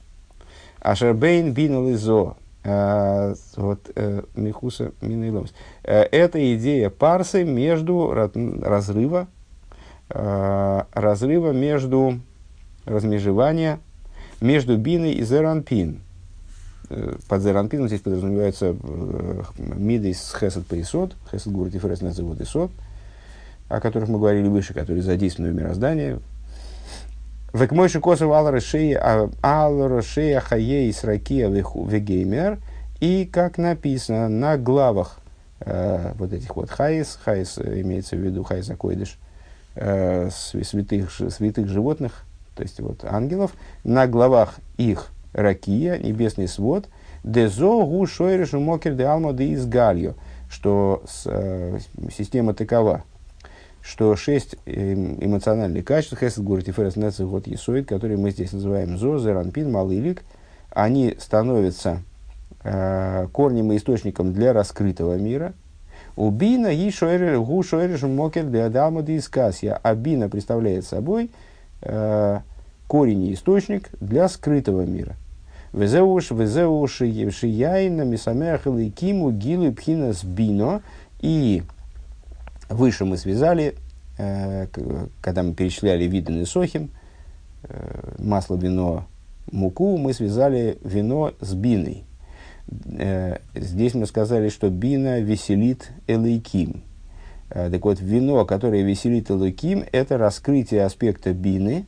Ашербейн 0.80 1.52
бинал 1.52 1.88
изо, 1.88 2.36
Э, 2.62 3.34
вот 3.56 3.90
э, 3.94 4.22
Михуса 4.34 4.92
Минейломс. 5.00 5.50
Э, 5.82 6.02
это 6.02 6.54
идея 6.56 6.90
парсы 6.90 7.44
между 7.44 8.12
разрыва, 8.12 9.28
разрыва 10.08 11.52
между 11.52 12.20
размежевания 12.84 13.78
между 14.40 14.76
биной 14.76 15.12
и 15.12 15.22
зеранпин. 15.22 16.00
Под 17.28 17.42
зеранпином 17.42 17.86
здесь 17.86 18.00
подразумевается 18.00 18.74
мидис 19.56 20.20
с 20.20 20.34
хесед 20.36 20.66
поисот, 20.66 21.14
хесед 21.30 21.52
гурти 21.52 21.78
фрес 21.78 22.00
называют 22.00 22.40
исот, 22.40 22.72
о 23.70 23.80
которых 23.80 24.08
мы 24.08 24.18
говорили 24.18 24.48
выше, 24.48 24.74
которые 24.74 25.02
задействованы 25.02 25.52
в 25.52 25.56
мироздании, 25.56 26.18
Век 27.52 27.72
мой 27.72 27.88
шикосов 27.88 28.30
ал 28.30 28.50
рошея 29.88 30.40
хаей 30.40 30.92
сракия 30.92 31.48
вегеймер. 31.48 32.58
И, 33.00 33.24
как 33.24 33.58
написано 33.58 34.28
на 34.28 34.58
главах 34.58 35.18
э, 35.60 36.12
вот 36.16 36.32
этих 36.32 36.54
вот 36.54 36.70
хайс, 36.70 37.18
хайс 37.24 37.58
имеется 37.58 38.14
в 38.14 38.18
виду 38.18 38.44
хайс 38.44 38.68
акойдыш, 38.68 39.18
э, 39.74 40.28
святых, 40.30 41.10
святых 41.10 41.66
животных, 41.66 42.24
то 42.54 42.62
есть 42.62 42.78
вот 42.80 43.04
ангелов, 43.04 43.52
на 43.84 44.06
главах 44.06 44.56
их 44.76 45.06
ракия, 45.32 45.96
небесный 45.96 46.46
свод, 46.46 46.88
дезо 47.24 47.84
гу 47.84 48.06
шойрешу 48.06 48.60
мокер 48.60 48.94
де 48.94 49.04
алма 49.04 49.32
де 49.32 49.54
изгальо, 49.54 50.14
что 50.50 51.02
с, 51.08 51.22
э, 51.26 51.78
система 52.10 52.52
такова– 52.52 53.04
что 53.82 54.14
шесть 54.16 54.56
эм, 54.66 55.16
эмоциональных 55.24 55.84
качеств, 55.84 56.18
хесед, 56.18 56.44
гурит 56.44 56.68
и 56.68 56.72
ферес, 56.72 57.18
вот 57.18 57.46
есоид, 57.46 57.88
которые 57.88 58.18
мы 58.18 58.30
здесь 58.30 58.52
называем 58.52 58.98
зо, 58.98 59.18
зеранпин, 59.18 59.70
малылик, 59.70 60.22
они 60.70 61.16
становятся 61.18 62.02
э, 62.62 63.26
корнем 63.32 63.72
и 63.72 63.76
источником 63.76 64.32
для 64.32 64.52
раскрытого 64.52 65.16
мира. 65.16 65.54
Убина 66.16 66.68
и 66.68 66.90
гу 67.36 67.62
шойреш 67.62 68.02
мокер 68.02 68.44
для 68.44 68.66
адама 68.66 69.02
дискасия. 69.02 69.78
А 69.82 69.94
бина 69.94 70.28
представляет 70.28 70.84
собой 70.84 71.30
э, 71.82 72.40
корень 72.86 73.24
и 73.24 73.34
источник 73.34 73.88
для 74.00 74.28
скрытого 74.28 74.82
мира. 74.82 75.16
Везеуш, 75.72 76.32
везеуш, 76.32 76.92
шияйна, 76.92 78.02
мисамех, 78.02 78.62
киму, 78.96 79.30
гилу, 79.30 79.72
пхинас, 79.72 80.24
бино. 80.24 80.82
И 81.20 81.62
Выше 82.70 83.04
мы 83.04 83.16
связали, 83.16 83.74
э, 84.16 84.68
когда 85.20 85.42
мы 85.42 85.54
перечисляли 85.54 86.04
виды 86.04 86.32
несохим, 86.32 86.90
э, 87.64 88.14
масло, 88.18 88.54
вино, 88.54 89.06
муку, 89.50 89.98
мы 89.98 90.12
связали 90.12 90.78
вино 90.84 91.32
с 91.40 91.52
биной. 91.54 92.04
Э, 92.96 93.38
здесь 93.56 93.94
мы 93.94 94.06
сказали, 94.06 94.50
что 94.50 94.70
бина 94.70 95.18
веселит 95.20 95.90
элейким. 96.06 96.84
Так 97.48 97.84
вот, 97.84 98.00
вино, 98.00 98.44
которое 98.44 98.82
веселит 98.84 99.28
элейким, 99.32 99.84
это 99.90 100.16
раскрытие 100.16 100.84
аспекта 100.84 101.32
бины, 101.32 101.86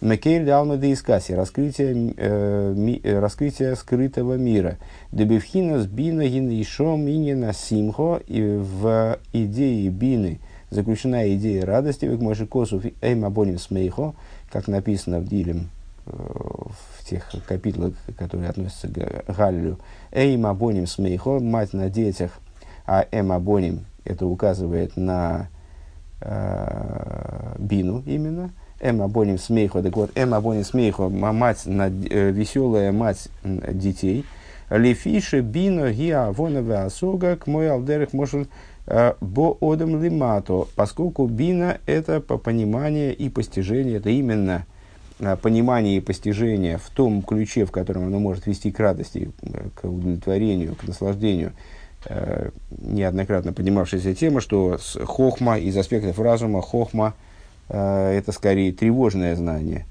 Мекель 0.00 0.44
Далма 0.44 0.76
де 0.76 0.92
Искаси, 0.92 1.32
раскрытие, 1.32 2.14
э, 2.16 2.74
ми, 2.76 3.00
раскрытие 3.02 3.74
скрытого 3.76 4.34
мира. 4.34 4.76
Дебевхина 5.10 5.80
с 5.80 5.86
бина 5.86 6.26
гинишом 6.26 7.00
минина 7.06 7.54
симхо, 7.54 8.20
и 8.26 8.42
в 8.42 9.18
идее 9.32 9.88
бины 9.88 10.40
заключена 10.70 11.34
идея 11.34 11.64
радости, 11.64 12.06
как 12.06 12.20
мой 12.20 12.34
косу 12.46 12.82
эйм 13.00 13.24
абоним 13.24 13.58
смейхо, 13.58 14.14
как 14.52 14.68
написано 14.68 15.20
в 15.20 15.28
Дилем, 15.28 15.70
в 16.04 17.04
тех 17.08 17.30
капитлах, 17.48 17.94
которые 18.18 18.50
относятся 18.50 18.88
к 18.88 19.34
Галлю. 19.34 19.78
Эйм 20.12 20.44
абоним 20.44 20.86
смейхо, 20.86 21.40
мать 21.40 21.72
на 21.72 21.88
детях, 21.88 22.32
а 22.86 23.06
эм 23.10 23.32
абоним, 23.32 23.86
это 24.04 24.26
указывает 24.26 24.94
на 24.96 25.48
э, 26.20 27.54
бину 27.58 28.02
именно– 28.06 28.50
Эм 28.78 29.00
абоним 29.00 29.38
смейхо, 29.38 29.82
так 29.82 29.96
вот, 29.96 30.10
эм 30.16 30.34
абоним 30.34 30.62
смейхо, 30.62 31.08
мать, 31.08 31.62
э, 31.66 32.30
веселая 32.30 32.92
мать 32.92 33.28
детей. 33.42 34.26
Лефише 34.68 35.40
бино 35.40 35.90
гиа 35.92 36.30
вонаве 36.30 36.74
асога 36.80 37.36
к 37.36 37.46
мой 37.46 37.70
алдерах 37.70 38.12
может 38.12 38.48
э, 38.86 39.14
бо 39.20 39.56
одам 39.62 40.02
лимато, 40.02 40.66
поскольку 40.74 41.26
бина 41.26 41.78
это 41.86 42.20
по 42.20 42.36
пониманию 42.36 43.16
и 43.16 43.30
постижению, 43.30 43.96
это 43.96 44.10
именно 44.10 44.66
э, 45.20 45.36
понимание 45.40 45.96
и 45.96 46.00
постижение 46.00 46.76
в 46.76 46.90
том 46.90 47.22
ключе, 47.22 47.64
в 47.64 47.70
котором 47.70 48.08
оно 48.08 48.18
может 48.18 48.46
вести 48.46 48.70
к 48.70 48.78
радости, 48.78 49.30
к 49.74 49.84
удовлетворению, 49.84 50.74
к 50.74 50.86
наслаждению, 50.86 51.52
неоднократно 52.70 53.52
поднимавшаяся 53.52 54.14
тема, 54.14 54.40
что 54.42 54.78
хохма 55.04 55.58
из 55.58 55.76
аспектов 55.78 56.18
разума, 56.18 56.60
хохма– 56.60 57.14
Э, 57.24 57.25
это 57.68 58.32
скорее 58.32 58.72
тревожное 58.72 59.34
знание. 59.34 59.86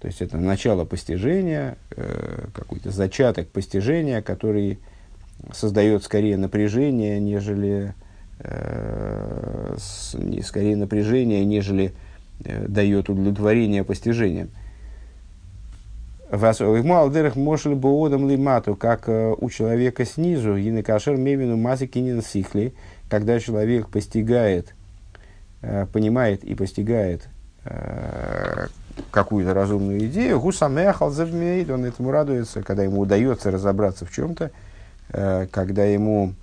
То 0.00 0.08
есть 0.08 0.20
это 0.20 0.36
начало 0.36 0.84
постижения, 0.84 1.78
э, 1.96 2.46
какой-то 2.52 2.90
зачаток 2.90 3.48
постижения, 3.48 4.20
который 4.20 4.78
создает 5.52 6.04
скорее 6.04 6.36
напряжение, 6.36 7.18
нежели 7.18 7.94
э, 8.38 9.76
скорее 10.44 10.76
напряжение, 10.76 11.44
нежели 11.44 11.92
дает 12.38 13.08
удовлетворение 13.08 13.82
постижением. 13.82 14.50
Алдерах 16.30 17.34
мошель 17.34 17.74
боодам 17.74 18.28
лимату, 18.28 18.76
как 18.76 19.08
у 19.08 19.48
человека 19.48 20.04
снизу, 20.04 20.56
и 20.56 20.70
на 20.70 20.82
кашер 20.82 21.16
мевину 21.16 21.56
мазикинин 21.56 22.22
сихли, 22.22 22.74
когда 23.08 23.40
человек 23.40 23.88
постигает 23.88 24.75
Э, 24.75 24.75
понимает 25.92 26.44
и 26.44 26.54
постигает 26.54 27.28
э, 27.64 28.66
какую-то 29.10 29.54
разумную 29.54 30.06
идею, 30.06 30.40
гусамехал 30.40 31.10
завмеет, 31.10 31.70
он 31.70 31.84
этому 31.84 32.10
радуется, 32.10 32.62
когда 32.62 32.82
ему 32.82 33.00
удается 33.00 33.50
разобраться 33.50 34.04
в 34.04 34.12
чем-то, 34.12 34.50
э, 35.10 35.46
когда 35.50 35.84
ему, 35.84 36.34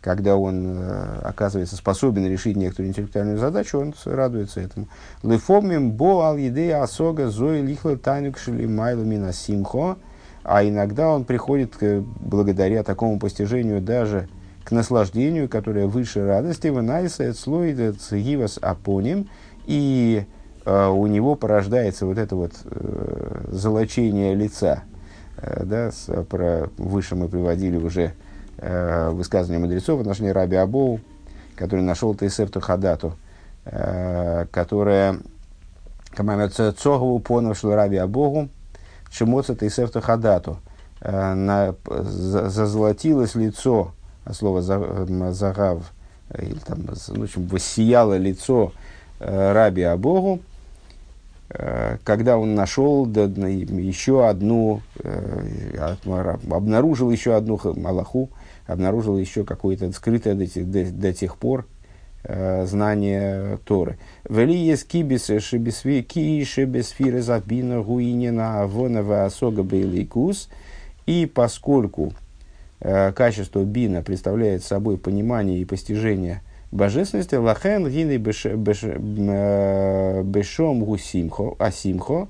когда 0.00 0.36
он 0.36 0.78
оказывается 1.22 1.76
способен 1.76 2.26
решить 2.26 2.56
некоторую 2.56 2.90
интеллектуальную 2.90 3.38
задачу, 3.38 3.78
он 3.78 3.94
радуется 4.04 4.60
этому. 4.60 4.88
Лифомим 5.22 5.92
бо 5.92 6.22
ал 6.22 6.36
едея 6.36 6.82
асога 6.82 7.28
зои 7.28 7.60
лихла 7.60 7.98
майлу 8.66 9.04
мина 9.04 9.32
симхо, 9.32 9.96
а 10.44 10.64
иногда 10.64 11.08
он 11.08 11.24
приходит 11.24 11.74
благодаря 11.80 12.82
такому 12.82 13.18
постижению 13.18 13.82
даже 13.82 14.28
к 14.68 14.70
наслаждению, 14.70 15.48
которое 15.48 15.86
выше 15.86 16.26
радости, 16.26 16.68
вынайсает 16.68 17.38
слой 17.38 17.74
цигивас 17.92 18.58
апоним, 18.60 19.30
и 19.64 20.26
э, 20.66 20.86
у 20.88 21.06
него 21.06 21.36
порождается 21.36 22.04
вот 22.04 22.18
это 22.18 22.36
вот 22.36 22.52
э, 22.66 23.44
золочение 23.50 24.34
лица. 24.34 24.82
Э, 25.38 25.62
да, 25.64 25.90
с, 25.90 26.12
про, 26.24 26.68
выше 26.76 27.16
мы 27.16 27.28
приводили 27.28 27.78
уже 27.78 28.12
э, 28.58 29.08
высказывание 29.08 29.58
мудрецов 29.58 29.96
в 29.96 30.00
отношении 30.02 30.32
Раби 30.32 30.56
Абоу, 30.56 31.00
который 31.56 31.80
нашел 31.80 32.14
Тейсефту 32.14 32.60
Хадату, 32.60 33.14
э, 33.64 34.44
которая 34.50 35.16
Камамец 36.10 36.60
Цогову 36.76 37.24
что 37.54 37.74
Раби 37.74 37.96
Абогу, 37.96 38.50
Шимоца 39.10 39.56
Тейсефту 39.56 40.02
Хадату, 40.02 40.58
э, 41.00 41.32
на, 41.32 41.74
зазолотилось 41.86 43.34
лицо 43.34 43.94
от 44.28 44.36
слова 44.36 44.60
загав, 44.60 45.92
или 46.38 46.58
там, 46.66 46.80
ну, 46.86 47.20
в 47.20 47.22
общем, 47.22 47.46
воссияло 47.46 48.16
лицо 48.16 48.72
раби 49.18 49.82
Абогу, 49.82 50.40
э, 51.50 51.96
когда 52.04 52.36
он 52.36 52.54
нашел 52.54 53.06
еще 53.06 54.28
одну, 54.28 54.82
э, 55.02 55.96
обнаружил 56.50 57.10
еще 57.10 57.34
одну 57.34 57.58
Аллаху, 57.84 58.30
обнаружил 58.66 59.16
еще 59.18 59.44
какое-то 59.44 59.90
скрытое 59.92 60.34
до, 60.34 60.46
до, 60.64 60.90
до 60.92 61.12
тех 61.12 61.36
пор 61.38 61.66
э, 62.24 62.66
знание 62.66 63.58
Торы. 63.64 63.98
Вели 64.28 64.56
есть 64.56 64.86
кибис 64.86 65.30
шебесви 65.40 66.02
ки 66.02 66.44
шебесфиры 66.44 67.22
забина 67.22 67.80
гуинина 67.80 68.62
авонова 68.62 69.24
асога 69.24 69.62
бейликус. 69.62 70.50
И 71.06 71.24
поскольку 71.24 72.12
качество 72.80 73.64
бина 73.64 74.02
представляет 74.02 74.62
собой 74.62 74.98
понимание 74.98 75.58
и 75.58 75.64
постижение 75.64 76.42
божественности, 76.70 77.34
лахен 77.34 77.88
гины 77.88 78.12
э, 78.12 80.22
бешом 80.22 80.84
гусимхо, 80.84 81.56
асимхо, 81.58 82.28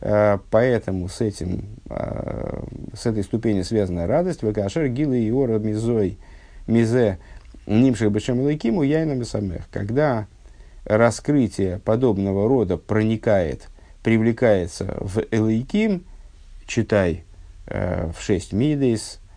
Э, 0.00 0.38
поэтому 0.50 1.08
с, 1.08 1.20
этим, 1.20 1.64
э, 1.88 2.62
с 2.94 3.06
этой 3.06 3.24
ступенью 3.24 3.64
связана 3.64 4.06
радость. 4.06 4.42
Вакашер 4.42 4.88
гилы 4.88 5.20
и 5.20 5.30
ора 5.30 5.58
мизой 5.58 6.18
мизе 6.66 7.18
нимших 7.66 8.12
бешем 8.12 8.40
лайкиму 8.40 8.82
яйнами 8.82 9.24
самех. 9.24 9.68
Когда 9.70 10.26
раскрытие 10.84 11.80
подобного 11.80 12.48
рода 12.48 12.76
проникает, 12.76 13.68
привлекается 14.02 14.96
в 15.00 15.20
элайким, 15.30 16.04
читай 16.66 17.24
э, 17.66 18.10
в 18.16 18.22
шесть 18.22 18.52
мидейс, 18.52 19.18
э, 19.18 19.27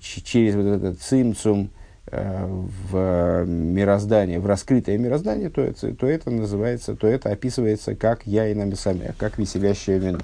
через 0.00 0.54
вот 0.54 0.66
этот 0.66 1.00
цимцум, 1.00 1.70
Э, 2.16 2.46
в 2.46 3.44
мироздание, 3.46 4.38
в 4.38 4.46
раскрытое 4.46 4.98
мироздание, 4.98 5.48
то 5.48 5.72
то 5.72 6.06
это 6.06 6.30
называется, 6.30 6.94
то 6.94 7.06
это 7.06 7.30
описывается 7.30 7.96
как 7.96 8.26
яина 8.26 8.76
самех, 8.76 9.16
как 9.16 9.38
веселящее 9.38 9.98
вино. 9.98 10.20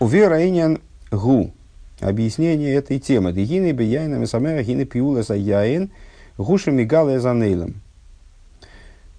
У 0.00 0.06
Вераинян 0.06 0.80
гу. 1.10 1.52
Объяснение 2.00 2.74
этой 2.74 2.98
темы. 2.98 3.32
Дегины 3.32 3.74
бы 3.74 3.84
яина 3.84 4.16
мисамех, 4.16 4.66
гины 4.66 4.84
пиула 4.86 5.22
за 5.22 5.34
яин, 5.34 5.90
гуша 6.38 6.70
мигала 6.70 7.20
за 7.20 7.34
нейлом. 7.34 7.74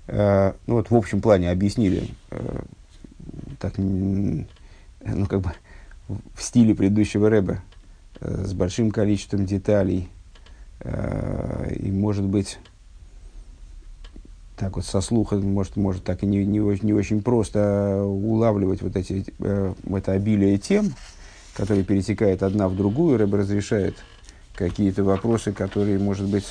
Э, 0.08 0.54
ну 0.66 0.76
вот 0.76 0.90
в 0.90 0.96
общем 0.96 1.22
плане 1.22 1.52
объяснили, 1.52 2.10
э, 2.32 2.60
так, 3.60 3.78
ну 3.78 4.46
как 5.30 5.42
бы 5.42 5.52
в 6.08 6.42
стиле 6.42 6.74
предыдущего 6.74 7.30
рэба, 7.30 7.62
с 8.22 8.54
большим 8.54 8.92
количеством 8.92 9.46
деталей, 9.46 10.10
Э, 10.86 11.74
и 11.76 11.92
может 11.92 12.26
быть, 12.26 12.60
так 14.58 14.76
вот 14.76 14.86
со 14.86 15.02
слуха, 15.02 15.38
может, 15.38 15.76
может 15.76 16.04
так 16.04 16.24
и 16.24 16.26
не, 16.26 16.46
не, 16.46 16.60
не 16.84 16.94
очень 16.94 17.22
просто 17.22 18.04
улавливать 18.04 18.82
вот 18.82 18.96
эти, 18.96 19.26
э, 19.40 19.74
это 19.90 20.12
обилие 20.12 20.58
тем, 20.58 20.94
которые 21.56 21.84
перетекают 21.84 22.44
одна 22.44 22.68
в 22.68 22.76
другую. 22.76 23.18
Рэб 23.18 23.34
разрешает 23.34 23.96
какие-то 24.56 25.04
вопросы, 25.04 25.54
которые, 25.54 26.00
может 26.00 26.28
быть, 26.28 26.46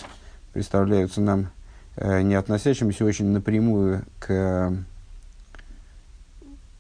представляются 0.53 1.21
нам 1.21 1.49
э, 1.97 2.23
не 2.23 2.35
относящимися 2.35 3.05
очень 3.05 3.27
напрямую 3.27 4.05
к 4.19 4.73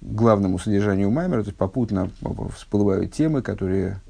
главному 0.00 0.58
содержанию 0.58 1.10
Маймера, 1.10 1.42
то 1.42 1.48
есть 1.48 1.56
попутно 1.56 2.10
всплывают 2.54 3.12
темы, 3.14 3.40
которые 3.40 4.00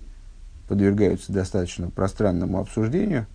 подвергаются 0.69 1.33
достаточно 1.33 1.91
пространному 1.91 2.61
обсуждению. 2.61 3.27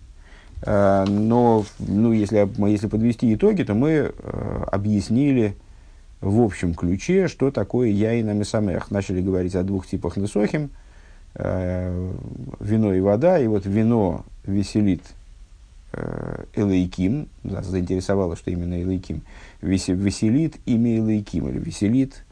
Э, 0.62 1.04
но 1.08 1.64
ну, 1.78 2.12
если, 2.12 2.48
если 2.68 2.86
подвести 2.86 3.32
итоги, 3.34 3.62
то 3.62 3.74
мы 3.74 3.90
э, 3.90 4.64
объяснили 4.70 5.56
в 6.20 6.40
общем 6.40 6.74
ключе, 6.74 7.28
что 7.28 7.50
такое 7.50 7.88
яина 7.88 8.32
месамех. 8.32 8.90
Начали 8.90 9.22
говорить 9.22 9.54
о 9.54 9.62
двух 9.62 9.86
типах 9.86 10.16
несохим, 10.16 10.70
э, 11.34 12.12
вино 12.60 12.92
и 12.94 13.00
вода. 13.00 13.38
И 13.38 13.46
вот 13.46 13.66
вино 13.66 14.24
веселит 14.44 15.02
Элейким, 16.54 17.26
нас 17.42 17.66
заинтересовало, 17.66 18.36
что 18.36 18.52
именно 18.52 18.80
Элейким, 18.80 19.22
веселит 19.60 20.54
имя 20.64 20.98
Элейким, 20.98 21.48
или 21.48 21.58
веселит 21.58 22.22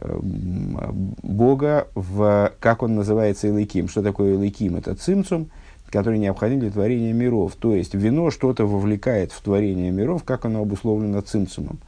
Бога, 0.00 1.88
в, 1.94 2.52
как 2.60 2.82
он 2.82 2.94
называется 2.94 3.48
Элейким. 3.48 3.88
Что 3.88 4.02
такое 4.02 4.36
Элейким? 4.36 4.76
Это 4.76 4.94
цимцум, 4.94 5.50
который 5.90 6.18
необходим 6.18 6.60
для 6.60 6.70
творения 6.70 7.12
миров. 7.12 7.54
То 7.58 7.74
есть 7.74 7.94
вино 7.94 8.30
что-то 8.30 8.66
вовлекает 8.66 9.32
в 9.32 9.40
творение 9.40 9.90
миров, 9.90 10.24
как 10.24 10.44
оно 10.44 10.62
обусловлено 10.62 11.20
цимцумом. 11.20 11.78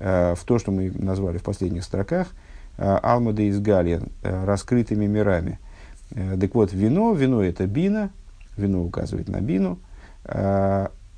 Э, 0.00 0.34
в 0.34 0.44
то, 0.44 0.58
что 0.58 0.70
мы 0.72 0.90
назвали 0.90 1.38
в 1.38 1.42
последних 1.42 1.84
строках, 1.84 2.28
э, 2.76 2.98
Алмада 3.02 3.42
из 3.42 3.60
Галия, 3.60 4.02
э, 4.22 4.44
раскрытыми 4.44 5.06
мирами. 5.06 5.58
Так 6.10 6.54
вот, 6.54 6.72
вино, 6.72 7.12
вино 7.12 7.42
это 7.42 7.66
бина, 7.66 8.10
вино 8.56 8.84
указывает 8.84 9.28
на 9.28 9.40
бину, 9.40 9.80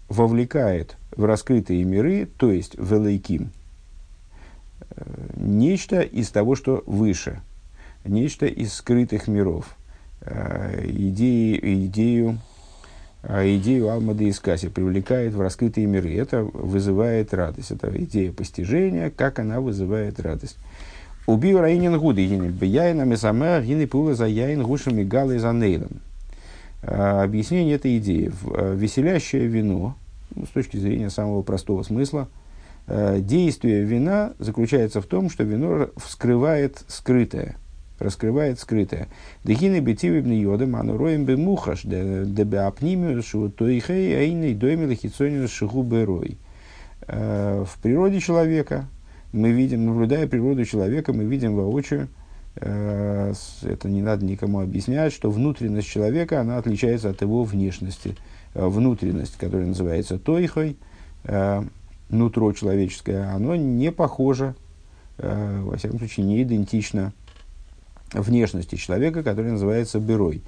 вовлекает 0.09 0.97
в 1.15 1.25
раскрытые 1.25 1.85
миры, 1.85 2.25
то 2.25 2.51
есть 2.51 2.79
в 2.79 2.95
элейким, 2.97 3.51
нечто 5.37 6.01
из 6.01 6.31
того, 6.31 6.55
что 6.55 6.83
выше, 6.87 7.41
нечто 8.05 8.47
из 8.47 8.73
скрытых 8.75 9.29
миров, 9.29 9.77
идеи, 10.23 11.59
идею, 11.85 12.39
идею 13.23 13.91
Алмады 13.91 14.29
Искаси 14.29 14.69
привлекает 14.69 15.35
в 15.35 15.41
раскрытые 15.41 15.87
миры. 15.87 16.15
Это 16.15 16.43
вызывает 16.43 17.35
радость. 17.35 17.71
Это 17.71 17.91
идея 18.03 18.33
постижения, 18.33 19.11
как 19.11 19.39
она 19.39 19.61
вызывает 19.61 20.21
радость. 20.21 20.57
Убил 21.27 21.61
Раинин 21.61 21.99
Гуды, 21.99 22.25
Бияйна 22.27 23.03
Месамер, 23.03 23.63
Гины 23.63 23.87
Пула 23.89 24.15
за 24.15 24.27
Яин 24.27 24.63
Гушами 24.63 25.03
Галы 25.03 25.39
за 25.41 25.53
Нейлом. 25.53 26.01
Объяснение 26.83 27.75
этой 27.75 27.99
идеи. 27.99 28.31
Веселящее 28.75 29.47
вино, 29.47 29.97
ну, 30.35 30.47
с 30.47 30.51
точки 30.51 30.77
зрения 30.77 31.11
самого 31.11 31.43
простого 31.43 31.83
смысла, 31.83 32.29
действие 32.89 33.83
вина 33.83 34.35
заключается 34.39 35.01
в 35.01 35.07
том, 35.07 35.29
что 35.29 35.43
вино 35.45 35.89
вскрывает 35.97 36.85
скрытое– 36.89 37.57
раскрывает 37.99 38.59
скрытое. 38.59 39.09
Дехины 39.45 39.81
бетивибны 39.81 40.33
йодом, 40.33 40.77
ану 40.77 40.97
роем 40.97 41.25
бы 41.25 41.37
мухаш, 41.37 41.83
дебе 41.83 42.61
апнимию, 42.61 43.23
шу 43.23 43.49
тойхей, 43.49 44.17
айной 44.17 44.55
дойми 44.55 44.87
лохицонию 44.87 45.49
шиху 45.49 45.83
берой. 45.83 46.39
Э, 47.07 47.65
в 47.67 47.81
природе 47.81 48.21
человека 48.21 48.87
мы 49.33 49.51
видим, 49.51 49.87
наблюдая 49.87 50.27
природу 50.27 50.65
человека, 50.65 51.13
мы 51.13 51.25
видим 51.25 51.57
воочию, 51.57 52.09
э, 52.57 53.33
это 53.63 53.89
не 53.89 54.03
надо 54.03 54.25
никому 54.25 54.61
объяснять, 54.61 55.13
что 55.13 55.31
внутренность 55.31 55.89
человека, 55.89 56.41
она 56.41 56.59
отличается 56.59 57.11
от 57.11 57.23
его 57.23 57.45
внешности. 57.45 58.17
Э, 58.55 58.67
внутренность, 58.67 59.37
которая 59.39 59.69
называется 59.69 60.19
тойхой, 60.19 60.77
нутро 62.09 62.53
человеческое, 62.53 63.35
оно 63.35 63.57
не 63.57 63.91
похоже, 63.93 64.55
во 65.19 65.77
всяком 65.77 65.99
случае, 65.99 66.27
не 66.27 66.43
идентично 66.43 67.13
внешности 68.13 68.77
человека, 68.77 69.23
который 69.23 69.53
называется 69.53 69.99
берой. 69.99 70.43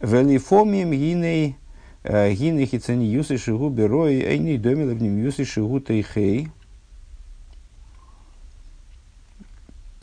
Велифомием 0.00 0.92
гиней 0.92 1.56
э, 2.02 2.32
гиней 2.32 2.66
хицани 2.66 3.06
юсы 3.06 3.36
шигу 3.36 3.68
берой 3.68 4.20
эйни 4.20 4.56
домила 4.56 4.92
в 4.92 5.02
ним 5.02 5.22
юсы 5.22 5.44
шигу 5.44 5.80
тейхей. 5.80 6.48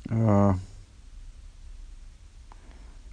А, 0.10 0.58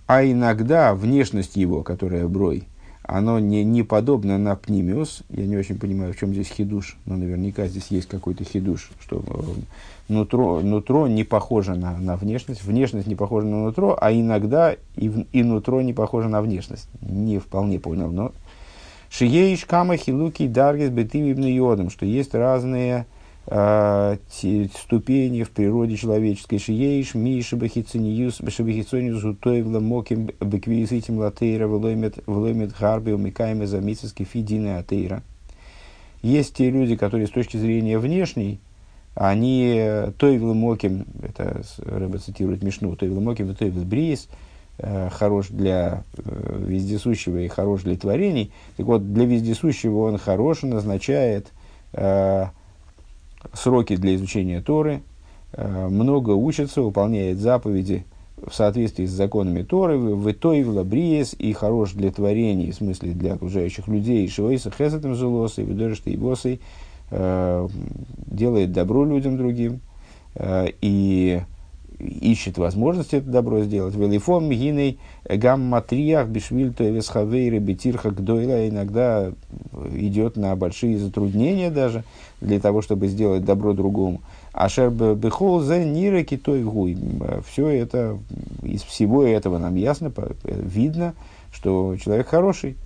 а 0.07 0.25
иногда 0.25 0.95
внешность 0.95 1.57
его, 1.57 1.83
которая 1.83 2.29
брой, 2.29 2.69
оно 3.07 3.38
не, 3.38 3.64
не 3.64 3.83
подобно 3.83 4.38
на 4.38 4.57
пнимиус. 4.57 5.23
Я 5.29 5.47
не 5.47 5.57
очень 5.57 5.79
понимаю, 5.79 6.14
в 6.14 6.17
чем 6.17 6.33
здесь 6.33 6.49
хидуш, 6.49 6.97
но 7.05 7.17
наверняка 7.17 7.67
здесь 7.67 7.88
есть 7.90 8.09
какой-то 8.09 8.45
хидуш, 8.45 8.90
что 9.01 9.23
э, 9.27 9.61
нутро, 10.09 10.61
нутро 10.62 11.07
не 11.07 11.23
похоже 11.23 11.75
на, 11.75 11.99
на 11.99 12.17
внешность, 12.17 12.64
внешность 12.64 13.07
не 13.07 13.14
похожа 13.14 13.47
на 13.47 13.64
нутро, 13.64 13.97
а 14.01 14.11
иногда 14.11 14.75
и, 14.97 15.27
и 15.33 15.43
нутро 15.43 15.83
не 15.83 15.93
похоже 15.93 16.29
на 16.29 16.40
внешность. 16.40 16.88
Не 17.03 17.38
вполне 17.38 17.79
понял, 17.79 18.11
но... 18.11 18.33
Шиеиш 19.11 19.64
кама 19.67 19.97
хилуки 19.97 20.49
даргис 20.49 20.88
бетивибны 20.88 21.47
йодом, 21.47 21.90
что 21.90 22.05
есть 22.05 22.35
разные 22.35 23.07
ступени 23.47 25.43
в 25.43 25.51
природе 25.51 25.97
человеческой. 25.97 26.59
Шиеиш 26.59 27.15
ми 27.15 27.43
шабахицониюс 27.43 28.41
шабахицониюс 28.49 29.23
утоевла 29.25 29.81
моким 29.81 30.31
беквизитим 30.41 31.19
латейра 31.19 31.67
влоймет 31.67 32.73
харби 32.73 33.13
умикаемы 33.13 33.67
за 33.67 33.81
мицески 33.81 34.23
фидины 34.25 34.79
атейра. 34.79 35.23
Есть 36.23 36.55
те 36.55 36.71
люди, 36.71 36.97
которые 36.97 37.27
с 37.27 37.31
точки 37.31 37.59
зрения 37.59 37.99
внешней 37.99 38.61
они 39.15 40.11
Тойвил 40.19 40.55
Моким, 40.55 41.07
это 41.23 41.63
Рэба 41.85 42.19
цитирует 42.19 42.63
Мишну, 42.63 42.97
Тойвил 42.97 43.21
Моким 43.21 43.51
и 43.51 43.55
Тойвил 43.55 43.85
Бриес, 43.85 44.29
э, 44.79 45.09
хорош 45.11 45.49
для 45.49 46.03
э, 46.17 46.65
вездесущего 46.67 47.39
и 47.39 47.49
хорош 47.49 47.83
для 47.83 47.97
творений. 47.97 48.53
Так 48.77 48.87
вот, 48.87 49.13
для 49.13 49.25
вездесущего 49.25 50.07
он 50.07 50.19
хорош, 50.19 50.63
назначает 50.63 51.53
э, 51.93 52.47
сроки 53.53 53.97
для 53.97 54.15
изучения 54.15 54.61
Торы, 54.61 55.03
э, 55.53 55.89
много 55.89 56.31
учится, 56.31 56.83
выполняет 56.83 57.39
заповеди 57.39 58.05
в 58.37 58.53
соответствии 58.53 59.07
с 59.07 59.11
законами 59.11 59.63
Торы, 59.63 59.99
в 59.99 60.33
Тойвила 60.35 60.85
Бриес 60.85 61.35
и 61.39 61.53
хорош 61.53 61.93
для 61.93 62.11
творений, 62.11 62.73
в 62.73 62.75
смысле 62.75 63.13
для 63.13 63.35
окружающих 63.35 63.89
людей, 63.89 64.29
Шивойса 64.29 64.71
Хесатом 64.71 65.15
Зулоса, 65.15 65.63
и 65.63 65.65
Ведоришта 65.65 66.11
и 66.11 66.17
Босой, 66.17 66.61
Э, 67.11 67.69
делает 68.27 68.73
добро 68.73 69.05
людям 69.05 69.37
другим 69.37 69.81
э, 70.35 70.69
и 70.81 71.43
ищет 72.05 72.59
возможность 72.59 73.14
это 73.14 73.29
добро 73.29 73.62
сделать. 73.62 73.95
Велифом 73.95 74.51
гиней 74.51 74.99
гамматриях 75.25 76.29
бишвильто 76.29 76.85
весхавейры 76.85 77.59
бетирха 77.59 78.11
гдойла 78.11 78.69
иногда 78.69 79.33
идет 79.93 80.37
на 80.37 80.55
большие 80.57 80.99
затруднения 80.99 81.71
даже 81.71 82.05
для 82.40 82.61
того, 82.61 82.83
чтобы 82.83 83.09
сделать 83.09 83.45
добро 83.45 83.73
другому. 83.73 84.21
Ашер 84.53 84.90
бехол 84.90 85.61
за 85.61 85.85
нира 85.85 86.23
китой 86.23 86.62
гуй. 86.62 86.97
Все 87.47 87.69
это, 87.69 88.19
из 88.62 88.83
всего 88.83 89.25
этого 89.25 89.59
нам 89.59 89.75
ясно, 89.75 90.12
видно, 90.45 91.14
что 91.53 91.97
человек 91.97 92.29
хороший. 92.29 92.77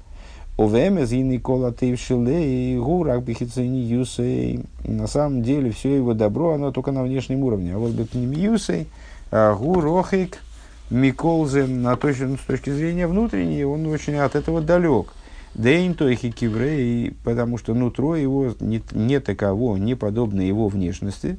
Овеме 0.57 1.07
зины 1.07 1.38
кола 1.38 1.72
и 1.81 2.76
гурак 2.76 3.22
бихицини 3.22 3.78
юсей. 3.78 4.64
На 4.83 5.07
самом 5.07 5.42
деле 5.42 5.70
все 5.70 5.94
его 5.94 6.14
добро, 6.14 6.54
оно 6.54 6.72
только 6.72 6.90
на 6.90 7.04
внешнем 7.04 7.44
уровне. 7.44 7.76
А 7.76 7.78
вот 7.78 7.92
бепним 7.92 8.33
юсей, 8.33 8.88
гурохик, 9.30 10.38
миколзен, 10.90 11.82
на 11.82 11.96
точно, 11.96 12.36
с 12.36 12.46
точки 12.46 12.70
зрения 12.70 13.06
внутренней, 13.06 13.64
он 13.64 13.86
очень 13.86 14.16
от 14.16 14.36
этого 14.36 14.60
далек. 14.60 15.12
Дейн 15.54 15.94
тойхи 15.94 16.30
киврей, 16.30 17.16
потому 17.24 17.58
что 17.58 17.74
нутро 17.74 18.16
его 18.16 18.54
не, 18.60 18.82
не 18.92 19.18
таково, 19.20 19.76
не 19.76 19.94
подобно 19.94 20.40
его 20.40 20.68
внешности. 20.68 21.38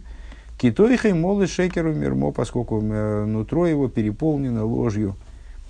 Китойхой 0.57 1.13
молы 1.13 1.47
шекеру 1.47 1.93
мирмо, 1.93 2.31
поскольку 2.31 2.81
э, 2.81 3.25
нутро 3.25 3.65
его 3.65 3.87
переполнено 3.87 4.65
ложью 4.65 5.15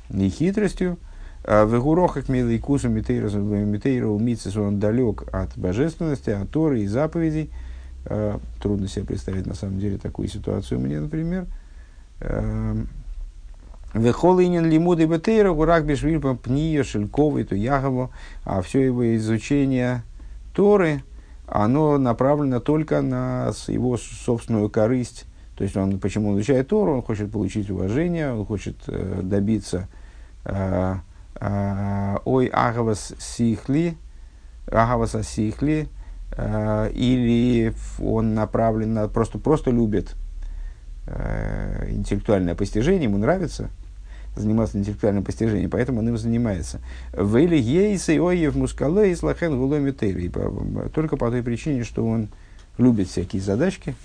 и 0.10 0.30
хитростью. 0.30 0.98
А 1.44 1.66
в 1.66 1.78
Игурохах 1.78 2.28
Милайкусу 2.28 2.90
Митейра 2.90 4.08
Умицис 4.08 4.58
он 4.58 4.80
далек 4.80 5.24
от 5.32 5.56
божественности, 5.58 6.32
от 6.32 6.50
Торы 6.50 6.82
и 6.82 6.88
заповедей. 6.88 7.52
А, 8.06 8.40
трудно 8.62 8.88
себе 8.88 9.06
представить 9.06 9.46
на 9.46 9.54
самом 9.54 9.80
деле 9.80 9.98
такую 9.98 10.28
ситуацию 10.28 10.80
мне, 10.80 11.00
например. 11.00 11.46
Вехолинин 13.94 14.66
лимуды 14.66 15.06
бетейра 15.06 15.52
гурак 15.54 15.86
бешвильпа 15.86 16.36
пния 16.36 16.84
шельковый 16.84 17.44
то 17.44 17.56
ягово, 17.56 18.12
а 18.44 18.62
все 18.62 18.86
его 18.86 19.16
изучение 19.16 20.04
Торы, 20.54 21.04
оно 21.48 21.98
направлено 21.98 22.60
только 22.60 23.02
на 23.02 23.52
его 23.68 23.98
собственную 23.98 24.70
корысть. 24.70 25.26
То 25.56 25.64
есть 25.64 25.76
он, 25.76 26.00
почему 26.00 26.30
он 26.30 26.36
изучает 26.36 26.68
Тору, 26.68 26.96
он 26.96 27.02
хочет 27.02 27.32
получить 27.32 27.70
уважение, 27.70 28.32
он 28.32 28.46
хочет 28.46 28.76
э, 28.88 29.22
добиться 29.24 29.88
э, 30.46 30.96
а, 31.42 32.22
ой 32.26 32.48
агавас 32.48 33.14
сихли, 33.18 33.98
агаваса 34.68 35.24
сихли, 35.24 35.88
а, 36.38 36.88
или 36.90 37.74
он 38.00 38.34
направлен 38.34 38.94
на, 38.94 39.08
просто, 39.08 39.40
просто 39.40 39.72
любит 39.72 40.16
а, 41.12 41.90
интеллектуальное 41.90 42.56
постижение, 42.56 43.06
ему 43.06 43.18
нравится 43.18 43.70
заниматься 44.36 44.78
интеллектуальным 44.78 45.24
постижением, 45.24 45.70
поэтому 45.70 46.00
он 46.00 46.08
им 46.08 46.18
занимается. 46.18 46.80
Вели 47.14 47.60
ейсы 47.60 48.20
оев 48.20 48.56
мускале 48.56 49.12
и 49.12 49.16
слахен 49.16 49.58
Только 50.94 51.18
по 51.18 51.30
той 51.30 51.44
причине, 51.44 51.84
что 51.84 52.06
он 52.06 52.30
любит 52.78 53.10
всякие 53.10 53.42
задачки, 53.42 53.96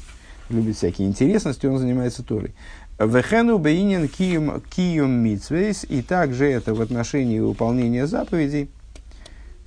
любит 0.49 0.77
всякие 0.77 1.09
интересности, 1.09 1.67
он 1.67 1.79
занимается 1.79 2.23
Торой. 2.23 2.55
Вехену 2.99 3.59
бейнин 3.59 4.09
киюм, 4.09 5.11
митсвейс, 5.11 5.85
и 5.89 6.01
также 6.01 6.47
это 6.47 6.75
в 6.75 6.81
отношении 6.81 7.41
выполнения 7.41 8.07
заповедей. 8.07 8.71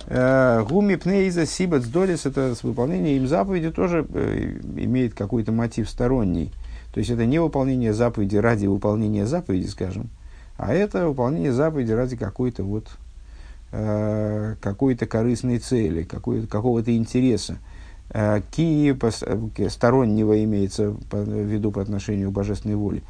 Э, 0.06 0.64
гуми 0.66 0.94
пнейза 0.94 1.44
сибац 1.44 1.84
долис, 1.84 2.24
это 2.24 2.54
с 2.54 2.62
выполнением 2.62 3.22
им 3.22 3.28
заповеди 3.28 3.70
тоже 3.70 4.06
э, 4.08 4.58
имеет 4.76 5.14
какой-то 5.14 5.52
мотив 5.52 5.90
сторонний. 5.90 6.50
То 6.92 7.00
есть 7.00 7.10
это 7.10 7.26
не 7.26 7.38
выполнение 7.38 7.92
заповеди 7.92 8.36
ради 8.36 8.66
выполнения 8.66 9.26
заповеди, 9.26 9.66
скажем, 9.66 10.08
а 10.56 10.72
это 10.72 11.06
выполнение 11.08 11.52
заповеди 11.52 11.92
ради 11.92 12.16
какой-то 12.16 12.64
вот 12.64 12.88
э, 13.72 14.56
какой-то 14.60 15.06
корыстной 15.06 15.58
цели, 15.58 16.02
какого-то 16.02 16.96
интереса. 16.96 17.58
Э, 18.10 18.40
ки 18.50 19.68
стороннего 19.68 20.42
имеется 20.44 20.90
в 20.90 21.28
виду 21.28 21.70
по 21.70 21.82
отношению 21.82 22.30
к 22.30 22.34
божественной 22.34 22.76
воле. 22.76 23.02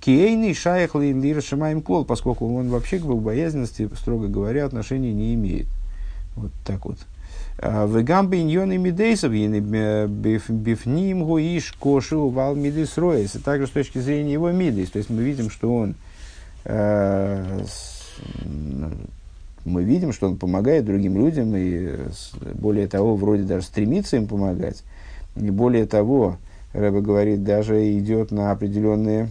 Киейный 0.00 0.54
шаях 0.54 0.94
лир 0.94 1.42
шамаем 1.42 1.80
клол, 1.80 2.04
поскольку 2.04 2.54
он 2.54 2.68
вообще 2.68 2.98
к 2.98 3.02
богобоязненности, 3.02 3.88
строго 3.96 4.28
говоря, 4.28 4.66
отношения 4.66 5.12
не 5.12 5.34
имеет. 5.34 5.66
Вот 6.36 6.52
так 6.64 6.84
вот. 6.84 6.98
«Э, 7.64 7.86
в 7.86 8.02
гамбе 8.04 8.42
иньоны 8.42 8.76
мидейсов 8.76 9.32
бифним 9.32 11.24
гуиш 11.24 11.72
кошу 11.72 12.28
вал 12.28 12.54
мидис 12.54 12.98
роес. 12.98 13.34
И 13.36 13.38
также 13.38 13.66
с 13.66 13.70
точки 13.70 13.98
зрения 13.98 14.34
его 14.34 14.50
мидейс. 14.50 14.90
То 14.90 14.98
есть 14.98 15.08
мы 15.08 15.22
видим, 15.22 15.48
что 15.48 15.74
он 15.74 15.94
мы 19.64 19.82
видим, 19.82 20.12
что 20.12 20.26
он 20.28 20.36
помогает 20.36 20.84
другим 20.84 21.16
людям, 21.16 21.54
и 21.56 21.96
более 22.54 22.86
того, 22.86 23.16
вроде 23.16 23.42
даже 23.44 23.66
стремится 23.66 24.16
им 24.16 24.26
помогать. 24.26 24.82
И 25.36 25.50
более 25.50 25.86
того, 25.86 26.36
Рэба 26.72 27.00
говорит, 27.00 27.44
даже 27.44 27.96
идет 27.98 28.30
на 28.30 28.50
определенные 28.50 29.30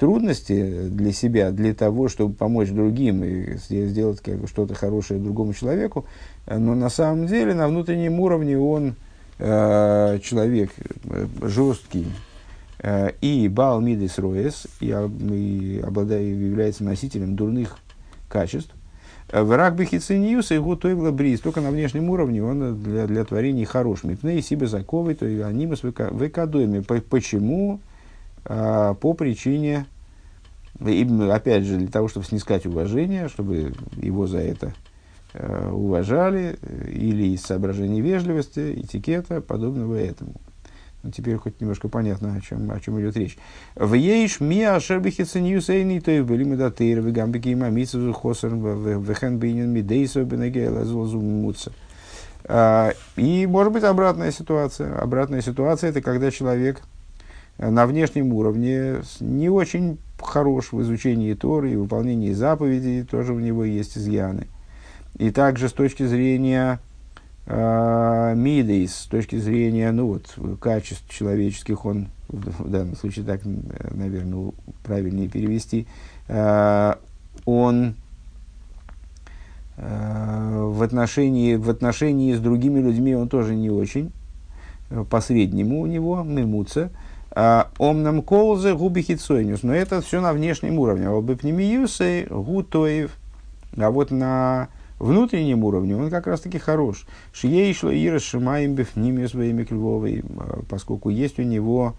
трудности 0.00 0.88
для 0.88 1.12
себя, 1.12 1.50
для 1.50 1.74
того, 1.74 2.08
чтобы 2.08 2.32
помочь 2.32 2.70
другим 2.70 3.22
и 3.22 3.56
сделать 3.58 4.20
как 4.20 4.48
что-то 4.48 4.74
хорошее 4.74 5.20
другому 5.20 5.52
человеку. 5.52 6.06
Но 6.46 6.74
на 6.74 6.88
самом 6.88 7.26
деле 7.26 7.52
на 7.52 7.68
внутреннем 7.68 8.18
уровне 8.18 8.58
он 8.58 8.94
э, 9.38 10.18
человек 10.22 10.70
э, 11.04 11.26
жесткий, 11.42 12.06
э, 12.78 13.10
и 13.20 13.46
Баал 13.48 13.82
Мидис 13.82 14.18
Роес, 14.18 14.66
и, 14.80 14.86
и 14.86 15.82
обладает, 15.84 16.34
является 16.34 16.82
носителем 16.82 17.36
дурных 17.36 17.76
качеств, 18.30 18.72
в 19.30 19.54
рак 19.54 19.78
хицениюса 19.82 20.54
его 20.54 20.76
тойгла 20.76 21.10
бриз. 21.10 21.40
Только 21.40 21.60
на 21.60 21.70
внешнем 21.70 22.08
уровне 22.08 22.42
он 22.42 22.82
для, 22.82 23.06
для 23.06 23.24
творений 23.24 23.66
хорош. 23.66 24.02
Мипней 24.02 24.40
себе 24.40 24.66
заковый, 24.66 25.14
то 25.14 25.26
есть 25.26 25.44
анимус 25.44 25.82
векадоми. 25.82 26.80
Почему? 26.80 27.80
А, 28.44 28.94
по 28.94 29.14
причине, 29.14 29.86
опять 30.78 31.64
же, 31.64 31.76
для 31.76 31.88
того, 31.88 32.08
чтобы 32.08 32.26
снискать 32.26 32.66
уважение, 32.66 33.28
чтобы 33.28 33.72
его 33.96 34.26
за 34.26 34.38
это 34.38 34.74
а, 35.34 35.72
уважали, 35.72 36.58
или 36.88 37.34
из 37.34 37.42
соображений 37.42 38.00
вежливости, 38.00 38.80
этикета, 38.80 39.40
подобного 39.40 39.96
этому. 39.96 40.34
Ну, 41.02 41.10
теперь 41.10 41.36
хоть 41.36 41.60
немножко 41.60 41.88
понятно, 41.88 42.34
о 42.34 42.40
чем, 42.40 42.70
о 42.70 42.78
чем 42.78 43.00
идет 43.00 43.16
речь. 43.16 43.38
В 43.74 43.94
ейш 43.94 44.40
ми 44.40 44.62
ашербихи 44.64 45.24
ценью 45.24 45.62
сейни, 45.62 45.98
то 45.98 46.10
и 46.10 46.20
были 46.20 46.44
мы 46.44 46.56
в 46.56 47.12
гамбики 47.12 47.48
и 47.48 47.54
мамицу, 47.54 48.12
хосер, 48.12 48.50
в 48.50 49.14
хен 49.14 49.38
бейнин 49.38 49.70
мидейсо, 49.70 50.24
бенегейла, 50.24 50.84
злозу 50.84 51.18
муца. 51.18 51.72
А, 52.44 52.92
и 53.16 53.46
может 53.46 53.72
быть 53.72 53.84
обратная 53.84 54.30
ситуация. 54.30 54.98
Обратная 54.98 55.40
ситуация 55.40 55.90
это 55.90 56.02
когда 56.02 56.30
человек 56.30 56.82
на 57.60 57.86
внешнем 57.86 58.32
уровне 58.32 59.02
не 59.20 59.50
очень 59.50 59.98
хорош 60.18 60.72
в 60.72 60.80
изучении 60.80 61.34
Торы 61.34 61.72
и 61.72 61.76
выполнении 61.76 62.32
заповедей, 62.32 63.04
тоже 63.04 63.34
у 63.34 63.40
него 63.40 63.64
есть 63.64 63.98
изъяны. 63.98 64.46
И 65.18 65.30
также 65.30 65.68
с 65.68 65.72
точки 65.72 66.06
зрения 66.06 66.80
а, 67.46 68.34
Мидейс, 68.34 68.94
с 68.94 69.06
точки 69.06 69.36
зрения 69.36 69.92
ну, 69.92 70.06
вот, 70.06 70.58
качеств 70.58 71.08
человеческих, 71.10 71.84
он 71.84 72.08
в 72.28 72.70
данном 72.70 72.96
случае 72.96 73.26
так, 73.26 73.42
наверное, 73.44 74.52
правильнее 74.82 75.28
перевести, 75.28 75.86
а, 76.28 76.98
он 77.44 77.94
а, 79.76 80.64
в 80.64 80.82
отношении, 80.82 81.56
в 81.56 81.68
отношении 81.68 82.32
с 82.32 82.40
другими 82.40 82.80
людьми 82.80 83.14
он 83.14 83.28
тоже 83.28 83.54
не 83.54 83.68
очень, 83.68 84.12
по-среднему 85.10 85.80
у 85.82 85.86
него, 85.86 86.22
мемуца, 86.22 86.90
омнам 87.34 88.22
колзе 88.22 88.74
губи 88.74 89.02
хитсойнюс, 89.02 89.62
но 89.62 89.74
это 89.74 90.00
все 90.00 90.20
на 90.20 90.32
внешнем 90.32 90.78
уровне, 90.78 91.08
а 91.08 91.16
обыпнемиюсей 91.16 92.26
гутоев, 92.26 93.12
а 93.76 93.90
вот 93.90 94.10
на 94.10 94.68
внутреннем 95.00 95.64
уровне 95.64 95.96
он 95.96 96.10
как 96.10 96.28
раз 96.28 96.40
таки 96.42 96.58
хорош. 96.58 97.06
Шией 97.32 97.74
шло 97.74 97.90
и 97.90 98.08
расшимаем 98.08 98.74
бифними 98.74 99.26
своими 99.26 99.64
кльвовой, 99.64 100.22
а, 100.38 100.60
поскольку 100.68 101.08
есть 101.08 101.38
у 101.40 101.42
него 101.42 101.94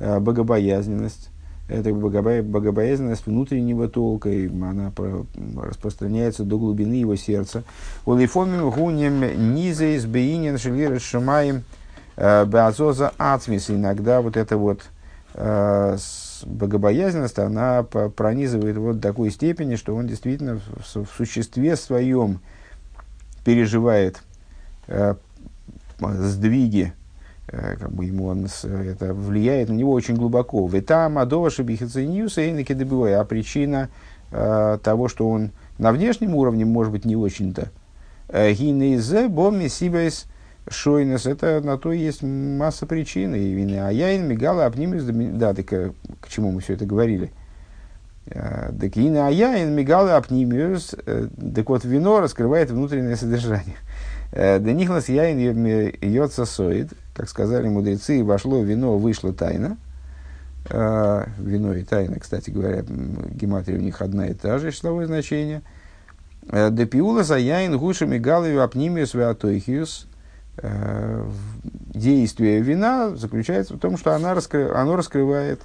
а, 0.00 0.18
богобоязненность. 0.18 1.30
Это 1.68 1.92
богобоязненность 1.92 3.26
внутреннего 3.26 3.88
толка, 3.88 4.30
и 4.30 4.46
она 4.48 4.92
распространяется 5.56 6.44
до 6.44 6.58
глубины 6.58 6.94
его 6.94 7.16
сердца. 7.16 7.64
Улифомим 8.04 8.70
гунем 8.70 9.54
низе 9.54 9.96
из 9.96 10.06
бейнин 10.06 10.58
шелира 10.58 11.00
шимаем 11.00 11.64
беазоза 12.16 13.12
ацмис. 13.18 13.70
Иногда 13.70 14.20
вот 14.20 14.36
это 14.36 14.56
вот 14.56 14.82
богобоязненность, 16.44 17.38
она 17.38 17.82
пронизывает 17.82 18.76
вот 18.76 19.00
до 19.00 19.08
такой 19.08 19.30
степени, 19.30 19.76
что 19.76 19.94
он 19.94 20.06
действительно 20.06 20.60
в, 20.94 21.06
существе 21.16 21.76
своем 21.76 22.40
переживает 23.44 24.22
э, 24.88 25.14
сдвиги, 26.00 26.92
э, 27.48 27.76
как 27.78 27.92
бы 27.92 28.04
ему 28.04 28.26
он, 28.26 28.48
это 28.64 29.14
влияет 29.14 29.68
на 29.68 29.74
него 29.74 29.92
очень 29.92 30.16
глубоко. 30.16 30.66
Витам 30.66 31.18
адова 31.18 31.50
шабихициньюса 31.50 32.42
и 32.42 32.52
накидебуя, 32.52 33.20
а 33.20 33.24
причина 33.24 33.88
э, 34.32 34.78
того, 34.82 35.08
что 35.08 35.30
он 35.30 35.52
на 35.78 35.92
внешнем 35.92 36.34
уровне 36.34 36.64
может 36.64 36.92
быть 36.92 37.04
не 37.04 37.16
очень-то. 37.16 37.70
Э, 38.28 38.52
Гинейзе 38.52 39.28
боми 39.28 39.68
сибайс 39.68 40.26
Шойнес, 40.68 41.26
это 41.26 41.60
на 41.60 41.78
то 41.78 41.92
есть 41.92 42.22
масса 42.22 42.86
причин. 42.86 43.34
И 43.34 43.52
вины. 43.52 43.78
А 43.78 43.90
я 43.90 44.16
мигала 44.18 44.66
обнимес, 44.66 45.04
да, 45.04 45.54
так 45.54 45.66
к 45.66 46.28
чему 46.28 46.50
мы 46.52 46.60
все 46.60 46.74
это 46.74 46.86
говорили. 46.86 47.30
Так 48.28 48.96
и 48.96 49.08
на 49.08 49.28
я 49.28 49.64
мигала 49.64 50.16
обнимес, 50.16 50.96
так 51.54 51.68
вот 51.68 51.84
вино 51.84 52.20
раскрывает 52.20 52.70
внутреннее 52.70 53.14
содержание. 53.16 53.76
Да 54.32 54.58
нихлас 54.58 55.08
яин 55.08 55.38
йоца 56.02 56.44
соид, 56.44 56.92
как 57.14 57.28
сказали 57.28 57.68
мудрецы, 57.68 58.24
вошло 58.24 58.60
вино, 58.62 58.98
вышло 58.98 59.32
тайна. 59.32 59.76
Вино 60.68 61.74
и 61.74 61.84
тайна, 61.84 62.18
кстати 62.18 62.50
говоря, 62.50 62.82
гематрия 62.82 63.78
у 63.78 63.80
них 63.80 64.02
одна 64.02 64.26
и 64.26 64.34
та 64.34 64.58
же 64.58 64.72
числовое 64.72 65.06
значение. 65.06 65.62
Депиула 66.42 67.22
за 67.22 67.38
яин 67.38 67.78
гушами 67.78 68.18
галою 68.18 68.64
апнимиус 68.64 69.14
веатойхиус. 69.14 70.08
Действие 71.94 72.60
вина 72.60 73.14
заключается 73.14 73.74
в 73.74 73.78
том, 73.78 73.98
что 73.98 74.14
она 74.14 74.34
раскры, 74.34 74.70
оно 74.70 74.96
раскрывает 74.96 75.60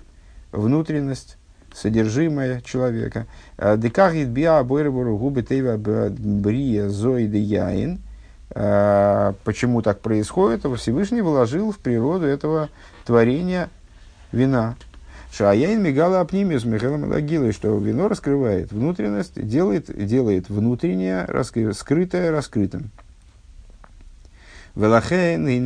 внутренность, 0.51 1.37
содержимое 1.73 2.61
человека. 2.61 3.25
Декахит 3.57 4.27
биа 4.27 4.63
бойрбору 4.63 5.17
губы 5.17 5.43
тейва 5.43 5.77
брия 5.77 6.89
зоиды 6.89 7.37
яин– 7.37 7.99
Э, 8.53 9.33
почему 9.43 9.81
так 9.81 10.01
происходит? 10.01 10.65
Всевышний 10.77 11.21
вложил 11.21 11.71
в 11.71 11.79
природу 11.79 12.25
этого 12.25 12.69
творения 13.05 13.69
вина. 14.31 14.75
Шаяин 15.31 15.81
мигала 15.81 16.19
апнимиус 16.19 16.65
Михаилом 16.65 17.09
Лагилой, 17.09 17.53
что 17.53 17.77
вино 17.77 18.09
раскрывает 18.09 18.73
внутренность, 18.73 19.41
делает, 19.47 19.85
делает 20.05 20.49
внутреннее, 20.49 21.23
раскры, 21.25 21.73
скрытое 21.73 22.31
раскрытым. 22.31 22.91
Велахен 24.75 25.47
и 25.47 25.59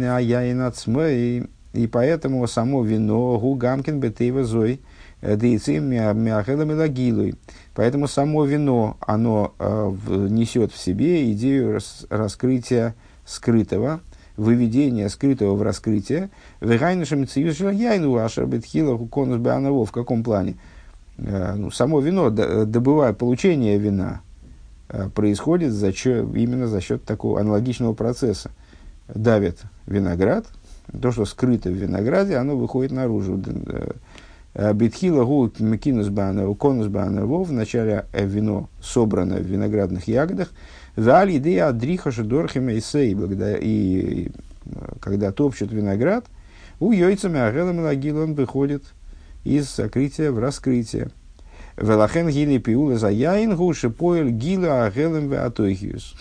ацмей, 0.62 1.48
и 1.74 1.88
поэтому 1.88 2.48
само 2.48 2.84
вино 2.84 3.38
гугамкин 3.38 4.00
бетейва 4.00 4.44
зой, 4.44 4.82
э, 5.22 5.36
дейцим 5.36 5.90
мяхелам 5.90 6.72
и 6.72 6.76
лагилой. 6.76 7.36
Поэтому 7.76 8.08
само 8.08 8.46
вино, 8.46 8.98
оно 9.02 9.54
э, 9.60 9.94
несет 10.30 10.72
в 10.72 10.78
себе 10.78 11.32
идею 11.34 11.74
рас, 11.74 12.06
раскрытия 12.10 12.96
скрытого, 13.26 14.00
выведения 14.38 15.10
скрытого 15.10 15.56
в 15.56 15.62
раскрытие. 15.62 16.30
яйну 16.62 18.10
В 19.86 19.92
каком 19.92 20.24
плане? 20.24 20.56
Э, 21.18 21.54
ну, 21.56 21.70
само 21.70 22.00
вино, 22.00 22.30
добывая 22.30 23.14
получение 23.14 23.78
вина, 23.78 24.22
происходит 25.14 25.74
за 25.74 25.92
счет, 25.92 26.28
именно 26.36 26.68
за 26.68 26.80
счет 26.80 27.04
такого 27.04 27.40
аналогичного 27.40 27.94
процесса. 27.94 28.52
Давит 29.08 29.60
виноград, 29.86 30.46
то, 31.02 31.12
что 31.12 31.26
скрыто 31.26 31.70
в 31.70 31.74
винограде, 31.74 32.38
оно 32.38 32.56
выходит 32.58 32.92
наружу 32.92 33.42
э, 33.46 33.92
Э, 34.56 34.74
Битхила 34.74 35.26
гу 35.26 35.50
кинус 35.50 36.08
бана, 36.08 36.54
конус 36.56 36.88
бана 36.88 37.26
вов, 37.26 37.50
вначале 37.50 38.06
э, 38.14 38.26
вино 38.26 38.70
собрано 38.82 39.36
в 39.36 39.46
виноградных 39.46 40.08
ягодах, 40.08 40.52
Вали 40.96 41.38
идея 41.38 41.74
дриха 41.74 42.10
шедорхима 42.10 42.72
и 42.72 42.80
сей, 42.80 43.14
и 43.62 44.32
когда 45.02 45.34
топчут 45.34 45.74
виноград, 45.74 46.26
у 46.80 46.94
яйцами 46.94 47.38
агелом 47.38 47.80
лагил 47.80 48.20
он 48.20 48.34
выходит 48.34 48.84
из 49.44 49.70
сокрытия 49.70 50.32
в 50.32 50.40
раскрытие. 50.40 51.10
Велахен 51.76 52.30
гили 52.30 52.58
пиула 52.58 52.98
за 52.98 53.10
яин 53.10 53.58
гуши 53.58 53.90
поэль 53.90 54.30
гила 54.30 54.86
агелем 54.86 55.30
веатойхиус. 55.30 56.16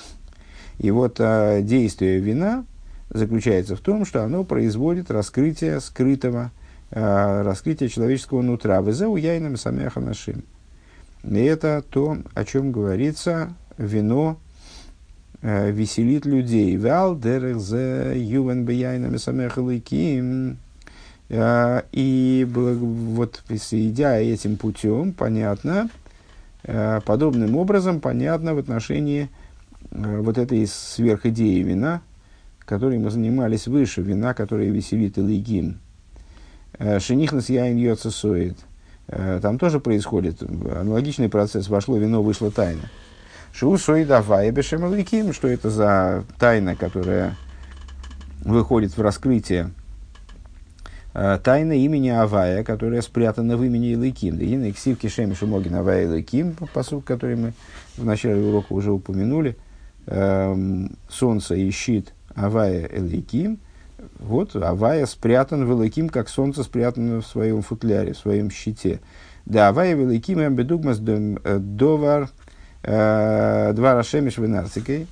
И 0.80 0.90
вот 0.90 1.20
а, 1.20 1.62
действие 1.62 2.18
вина 2.18 2.64
заключается 3.14 3.76
в 3.76 3.80
том, 3.80 4.04
что 4.04 4.22
оно 4.22 4.44
производит 4.44 5.10
раскрытие 5.10 5.80
скрытого, 5.80 6.50
Э, 6.96 7.42
раскрытие 7.42 7.88
человеческого 7.88 8.40
нутра. 8.42 8.80
Везеу 8.80 9.16
яйным 9.16 9.56
самеха 9.56 9.98
нашим. 9.98 10.44
И 11.24 11.40
это 11.40 11.82
то, 11.90 12.18
о 12.34 12.44
чем 12.44 12.70
говорится, 12.70 13.52
вино 13.78 14.38
э, 15.42 15.72
веселит 15.72 16.24
людей. 16.24 16.76
Вал 16.76 17.18
дерзе 17.18 18.12
ювен 18.14 18.64
бияйнами 18.64 19.16
самеха 19.16 19.60
лейким. 19.60 20.58
Э, 21.30 21.82
и 21.90 22.46
вот, 22.48 23.42
идя 23.48 24.16
этим 24.20 24.56
путем, 24.56 25.12
понятно, 25.12 25.90
подобным 26.62 27.56
образом 27.56 28.00
понятно 28.00 28.54
в 28.54 28.58
отношении 28.58 29.28
вот 29.90 30.38
этой 30.38 30.66
сверхидеи 30.66 31.60
вина, 31.60 32.00
которой 32.64 32.98
мы 32.98 33.10
занимались 33.10 33.66
выше, 33.66 34.02
вина, 34.02 34.34
которая 34.34 34.70
веселит 34.70 35.18
Илигим, 35.18 35.80
Э, 36.78 36.98
Шенихнес 36.98 37.48
яин 37.48 37.76
йоца 37.76 38.10
соид. 38.10 38.56
Э, 39.08 39.38
там 39.40 39.58
тоже 39.58 39.80
происходит 39.80 40.42
аналогичный 40.42 41.28
процесс. 41.28 41.68
Вошло 41.68 41.96
вино, 41.96 42.22
вышло 42.22 42.50
тайна. 42.50 42.90
Шу 43.52 43.76
соид 43.78 44.10
авая 44.10 44.50
бешемаликим. 44.50 45.32
Что 45.32 45.48
это 45.48 45.70
за 45.70 46.24
тайна, 46.38 46.74
которая 46.74 47.36
выходит 48.44 48.96
в 48.96 49.00
раскрытие 49.00 49.70
э, 51.14 51.38
тайна 51.42 51.72
имени 51.72 52.08
Авая, 52.08 52.64
которая 52.64 53.00
спрятана 53.02 53.56
в 53.56 53.64
имени 53.64 53.92
Илыким. 53.92 54.36
Да 54.36 54.44
и 54.44 54.72
ксив 54.72 54.98
кишем 54.98 55.34
шумогин 55.36 55.76
Авая 55.76 56.04
Илыким, 56.04 56.56
посуд, 56.72 57.04
который 57.04 57.36
мы 57.36 57.52
в 57.96 58.04
начале 58.04 58.42
урока 58.42 58.72
уже 58.72 58.90
упомянули. 58.90 59.56
Солнце 61.08 61.54
и 61.54 61.70
щит 61.70 62.12
Авая 62.34 62.86
Илыким– 62.86 63.58
вот 64.18 64.56
Авая 64.56 65.06
спрятан 65.06 65.64
великим, 65.64 66.08
как 66.08 66.28
солнце 66.28 66.62
спрятано 66.62 67.20
в 67.20 67.26
своем 67.26 67.62
футляре, 67.62 68.12
в 68.12 68.18
своем 68.18 68.50
щите. 68.50 69.00
Да, 69.46 69.68
Авая 69.68 69.94
великим 69.94 70.40
эм 70.40 70.54
бедугмас 70.54 70.98
э, 71.00 71.58
довар 71.58 72.30
э, 72.82 73.72
два 73.74 73.94
рашемиш 73.94 74.38
венарцикой, 74.38 75.06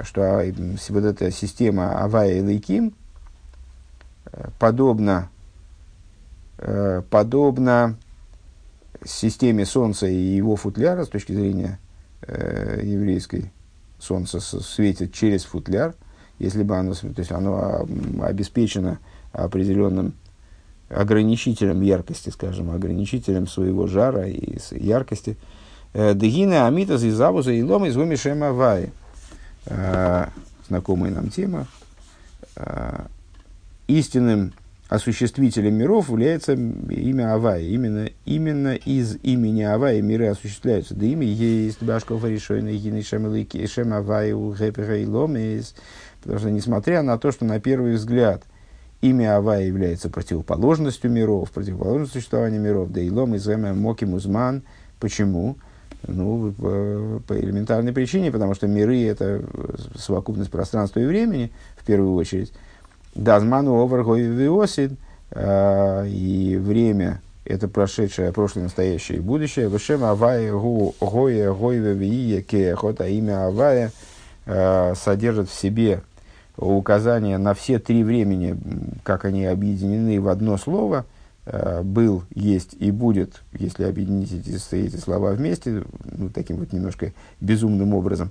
что 0.00 0.22
а, 0.22 0.52
вот 0.88 1.04
эта 1.04 1.30
система 1.30 1.98
Авая 2.02 2.40
великим 2.40 2.94
э, 4.26 4.48
подобна, 4.58 5.28
подобна 7.10 7.96
системе 9.04 9.66
Солнца 9.66 10.06
и 10.06 10.14
его 10.14 10.56
футляра 10.56 11.04
с 11.04 11.08
точки 11.08 11.32
зрения 11.32 11.78
еврейской. 12.26 13.52
Солнце 13.98 14.40
светит 14.40 15.12
через 15.12 15.44
футляр– 15.44 15.94
если 16.38 16.62
бы 16.62 16.76
оно, 16.76 16.94
то 16.94 17.18
есть 17.18 17.32
оно 17.32 17.86
обеспечено 18.22 18.98
определенным 19.32 20.14
ограничителем 20.88 21.80
яркости, 21.82 22.30
скажем, 22.30 22.70
ограничителем 22.70 23.46
своего 23.46 23.86
жара 23.86 24.26
и 24.26 24.58
яркости. 24.70 25.36
Э, 25.92 26.14
Дегина 26.14 26.66
амитас 26.66 27.02
из 27.02 27.14
завуза 27.14 27.52
и 27.52 27.62
лом 27.62 27.86
из 27.86 27.96
гумишем 27.96 28.42
авай. 28.42 28.92
Э, 29.66 30.26
знакомая 30.68 31.10
нам 31.10 31.30
тема. 31.30 31.66
Э, 32.56 33.06
истинным 33.86 34.52
осуществителем 34.88 35.74
миров 35.74 36.08
является 36.08 36.52
имя 36.52 37.34
Авая. 37.34 37.62
Именно, 37.62 38.10
именно 38.24 38.74
из 38.74 39.16
имени 39.22 39.62
Авая 39.62 40.02
миры 40.02 40.26
осуществляются. 40.26 40.94
Да 40.94 41.06
имя 41.06 41.26
есть 41.26 41.82
Башков 41.82 42.24
решойна 42.24 42.70
Гины 42.72 43.02
Шем 43.02 43.92
Авая 43.92 44.34
Ломис. 45.06 45.74
Потому 46.22 46.38
что, 46.38 46.50
несмотря 46.50 47.02
на 47.02 47.18
то, 47.18 47.32
что 47.32 47.44
на 47.44 47.60
первый 47.60 47.94
взгляд 47.94 48.42
имя 49.00 49.36
Авая 49.36 49.64
является 49.66 50.08
противоположностью 50.08 51.10
миров, 51.10 51.50
противоположностью 51.50 52.20
существования 52.20 52.58
миров, 52.58 52.90
да 52.90 53.00
и 53.00 53.10
лом 53.10 53.34
из 53.34 53.46
моки 53.46 54.04
музман. 54.04 54.62
Почему? 55.00 55.56
Ну, 56.06 56.52
по, 56.52 57.22
по 57.26 57.38
элементарной 57.38 57.92
причине, 57.92 58.30
потому 58.30 58.54
что 58.54 58.66
миры– 58.66 59.02
это 59.06 59.42
совокупность 59.96 60.50
пространства 60.50 61.00
и 61.00 61.06
времени, 61.06 61.50
в 61.76 61.84
первую 61.84 62.14
очередь. 62.14 62.52
Дазману 63.14 63.80
овергойвиосид, 63.82 64.92
а, 65.30 66.04
и 66.04 66.56
время– 66.56 67.20
это 67.44 67.68
прошедшее, 67.68 68.32
прошлое, 68.32 68.64
настоящее 68.64 69.18
и 69.18 69.20
будущее. 69.20 69.68
Вышем 69.68 70.04
Авая 70.04 70.52
гу 70.52 70.94
гоя 71.00 71.52
гойве 71.52 71.92
вие 71.92 72.42
кехот, 72.42 73.00
а 73.00 73.08
имя 73.08 73.46
Авая 73.46 73.92
а, 74.46 74.94
содержит 74.94 75.48
в 75.48 75.54
себе 75.54 76.02
указания 76.56 77.38
на 77.38 77.54
все 77.54 77.78
три 77.78 78.04
времени, 78.04 78.56
как 79.02 79.24
они 79.24 79.44
объединены 79.44 80.20
в 80.20 80.28
одно 80.28 80.56
слово, 80.56 81.04
э, 81.46 81.82
был, 81.82 82.22
есть 82.32 82.76
и 82.78 82.92
будет, 82.92 83.42
если 83.52 83.84
объединить 83.84 84.32
эти, 84.32 84.74
эти 84.76 84.96
слова 84.96 85.32
вместе, 85.32 85.82
ну, 86.04 86.28
таким 86.28 86.58
вот 86.58 86.72
немножко 86.72 87.12
безумным 87.40 87.92
образом, 87.92 88.30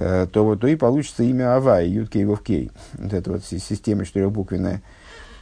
то, 0.00 0.44
вот, 0.44 0.60
то 0.60 0.66
и 0.66 0.76
получится 0.76 1.22
имя 1.22 1.56
Авай, 1.56 1.88
Юткей 1.88 2.24
Вовкей. 2.24 2.70
Вот 2.94 3.12
эта 3.12 3.32
вот 3.32 3.44
система 3.44 4.06
четырехбуквенная 4.06 4.82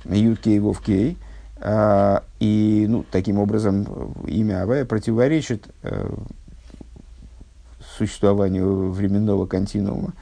Юткей 0.04 0.58
Вовкей. 0.58 1.16
А, 1.60 2.22
и 2.40 2.86
ну, 2.88 3.04
таким 3.10 3.38
образом 3.38 4.12
имя 4.26 4.62
Авая 4.62 4.84
противоречит 4.84 5.68
э, 5.82 6.08
существованию 7.96 8.90
временного 8.90 9.46
континуума. 9.46 10.12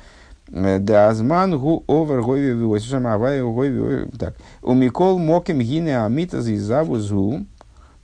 Да 0.48 1.08
азман 1.08 1.58
гу 1.58 1.82
овер 1.88 2.22
гойви 2.22 2.52
виосишам 2.52 3.06
авай 3.06 3.42
гойви 3.42 4.08
так. 4.18 4.36
У 4.62 4.74
Микол 4.74 5.18
моким 5.18 5.58
гине 5.58 6.04
амита 6.04 6.40
зизаву 6.40 6.98
зу 6.98 7.44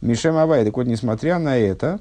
мишем 0.00 0.36
авай. 0.36 0.64
Так 0.64 0.76
вот, 0.76 0.86
несмотря 0.86 1.38
на 1.38 1.56
это, 1.56 2.00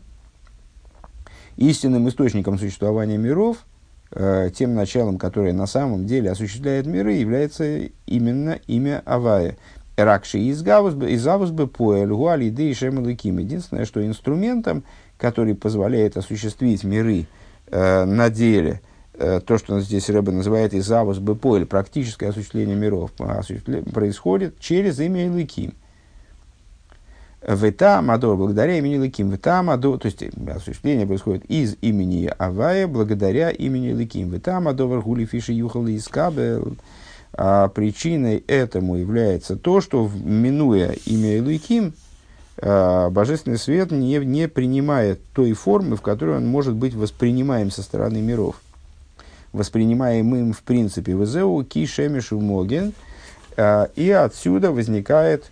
истинным 1.57 2.09
источником 2.09 2.57
существования 2.57 3.17
миров, 3.17 3.57
э, 3.57 3.70
тем 4.13 4.75
началом, 4.75 5.17
которое 5.17 5.53
на 5.53 5.67
самом 5.67 6.05
деле 6.05 6.31
осуществляет 6.31 6.85
миры, 6.85 7.13
является 7.13 7.83
именно 8.05 8.59
имя 8.67 9.01
Авая. 9.05 9.55
Ракши 9.95 10.39
из 10.39 10.67
Авус 10.67 11.51
бы 11.51 11.67
поэль 11.67 12.09
гуали 12.09 12.45
и 12.45 12.73
шемалыким. 12.73 13.37
Единственное, 13.39 13.85
что 13.85 14.05
инструментом, 14.05 14.83
который 15.17 15.55
позволяет 15.55 16.17
осуществить 16.17 16.83
миры 16.83 17.27
э, 17.67 18.05
на 18.05 18.29
деле, 18.29 18.81
э, 19.13 19.39
то, 19.45 19.57
что 19.57 19.79
здесь 19.79 20.09
Рэбе 20.09 20.31
называет 20.31 20.73
Изавус 20.73 21.19
Бепоэль, 21.19 21.65
практическое 21.65 22.29
осуществление 22.29 22.75
миров, 22.75 23.11
осуществля... 23.19 23.83
происходит 23.83 24.59
через 24.59 24.99
имя 24.99 25.27
Илыким. 25.27 25.73
Вета 27.47 28.01
Мадор, 28.03 28.37
благодаря 28.37 28.77
имени 28.77 28.97
Лыким. 28.97 29.29
Вета 29.29 29.63
Мадор, 29.63 29.97
то 29.97 30.05
есть 30.05 30.23
осуществление 30.47 31.07
происходит 31.07 31.43
из 31.45 31.75
имени 31.81 32.31
Авая, 32.37 32.87
благодаря 32.87 33.49
имени 33.49 33.93
Лыким. 33.93 34.29
Вета 34.29 34.59
Мадор, 34.59 35.01
Гули 35.01 35.25
Фиши 35.25 35.53
Юхал 35.53 35.87
и 35.87 35.97
Скабел. 35.97 36.75
А 37.33 37.69
причиной 37.69 38.43
этому 38.47 38.97
является 38.97 39.55
то, 39.55 39.81
что, 39.81 40.07
минуя 40.23 40.91
имя 41.05 41.37
Илуиким, 41.37 41.93
а, 42.57 43.09
божественный 43.09 43.57
свет 43.57 43.89
не, 43.89 44.17
не 44.17 44.47
принимает 44.47 45.21
той 45.33 45.53
формы, 45.53 45.95
в 45.95 46.01
которой 46.01 46.37
он 46.37 46.45
может 46.45 46.75
быть 46.75 46.93
воспринимаем 46.93 47.71
со 47.71 47.81
стороны 47.81 48.21
миров. 48.21 48.61
Воспринимаемым 49.53 50.53
в 50.53 50.61
принципе 50.61 51.15
в 51.15 51.63
ки 51.63 51.85
шемишу 51.85 52.39
моген, 52.39 52.93
а, 53.57 53.89
и 53.95 54.11
отсюда 54.11 54.71
возникает 54.71 55.49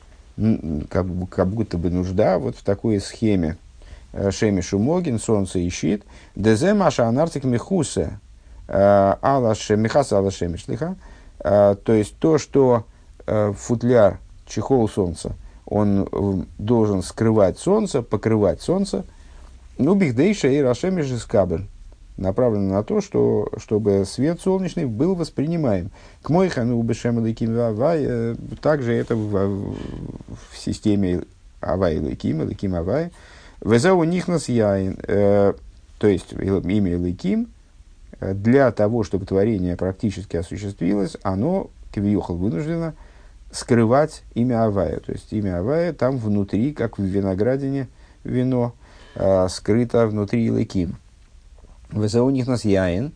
как, 0.89 1.05
как 1.29 1.47
будто 1.47 1.77
бы 1.77 1.89
нужда 1.89 2.39
вот 2.39 2.55
в 2.55 2.63
такой 2.63 2.99
схеме. 2.99 3.57
Э, 4.13 4.31
Шемишу 4.31 4.79
Могин, 4.79 5.19
солнце 5.19 5.59
и 5.59 5.69
щит. 5.69 6.03
Дезе 6.35 6.73
Маша 6.73 7.07
Анартик 7.07 7.43
Мехусе. 7.43 8.19
Э, 8.67 9.15
Алаш 9.21 9.69
Мехаса 9.69 10.17
Алаш 10.17 10.35
Шемишлиха. 10.35 10.95
Э, 11.39 11.75
то 11.83 11.93
есть 11.93 12.17
то, 12.17 12.37
что 12.37 12.85
футляр, 13.57 14.17
чехол 14.47 14.89
солнца, 14.89 15.33
он 15.67 16.47
должен 16.57 17.03
скрывать 17.03 17.59
солнце, 17.59 18.01
покрывать 18.01 18.59
солнце. 18.59 19.05
Ну, 19.77 19.93
бихдейша 19.93 20.47
и 20.47 20.59
рашемиш 20.61 21.11
из 21.11 21.25
кабель 21.25 21.67
направлено 22.19 22.73
на 22.73 22.83
то, 22.83 23.01
что, 23.01 23.49
чтобы 23.57 24.03
свет 24.05 24.41
солнечный 24.41 24.85
был 24.85 25.15
воспринимаем. 25.15 25.91
К 26.21 26.29
мой 26.29 26.49
хану 26.49 26.81
бешем 26.81 27.17
авай, 27.17 28.35
также 28.61 28.93
это 28.93 29.15
в, 29.15 29.73
в 30.51 30.57
системе 30.57 31.23
авай 31.61 31.97
лейким, 31.97 32.41
лейким 32.41 32.75
авай. 32.75 33.11
Веза 33.61 33.93
у 33.93 34.03
них 34.03 34.27
нас 34.27 34.47
яин, 34.47 34.97
э, 35.03 35.53
то 35.97 36.07
есть 36.07 36.33
имя 36.33 36.97
лейким, 36.97 37.47
э, 38.19 38.33
для 38.33 38.71
того, 38.71 39.03
чтобы 39.03 39.25
творение 39.25 39.75
практически 39.75 40.37
осуществилось, 40.37 41.17
оно, 41.23 41.69
квиохал, 41.91 42.37
вынуждено 42.37 42.93
скрывать 43.51 44.23
имя 44.33 44.65
Авая. 44.65 44.99
То 44.99 45.11
есть 45.11 45.31
имя 45.33 45.59
Авая 45.59 45.93
там 45.93 46.17
внутри, 46.17 46.73
как 46.73 46.97
в 46.97 47.03
виноградине 47.03 47.87
вино, 48.23 48.73
э, 49.15 49.47
скрыто 49.49 50.07
внутри 50.07 50.49
лейким. 50.49 50.95
Веса 51.91 52.23
у 52.23 52.29
них 52.29 52.47
нас 52.47 52.65
яин. 52.65 53.13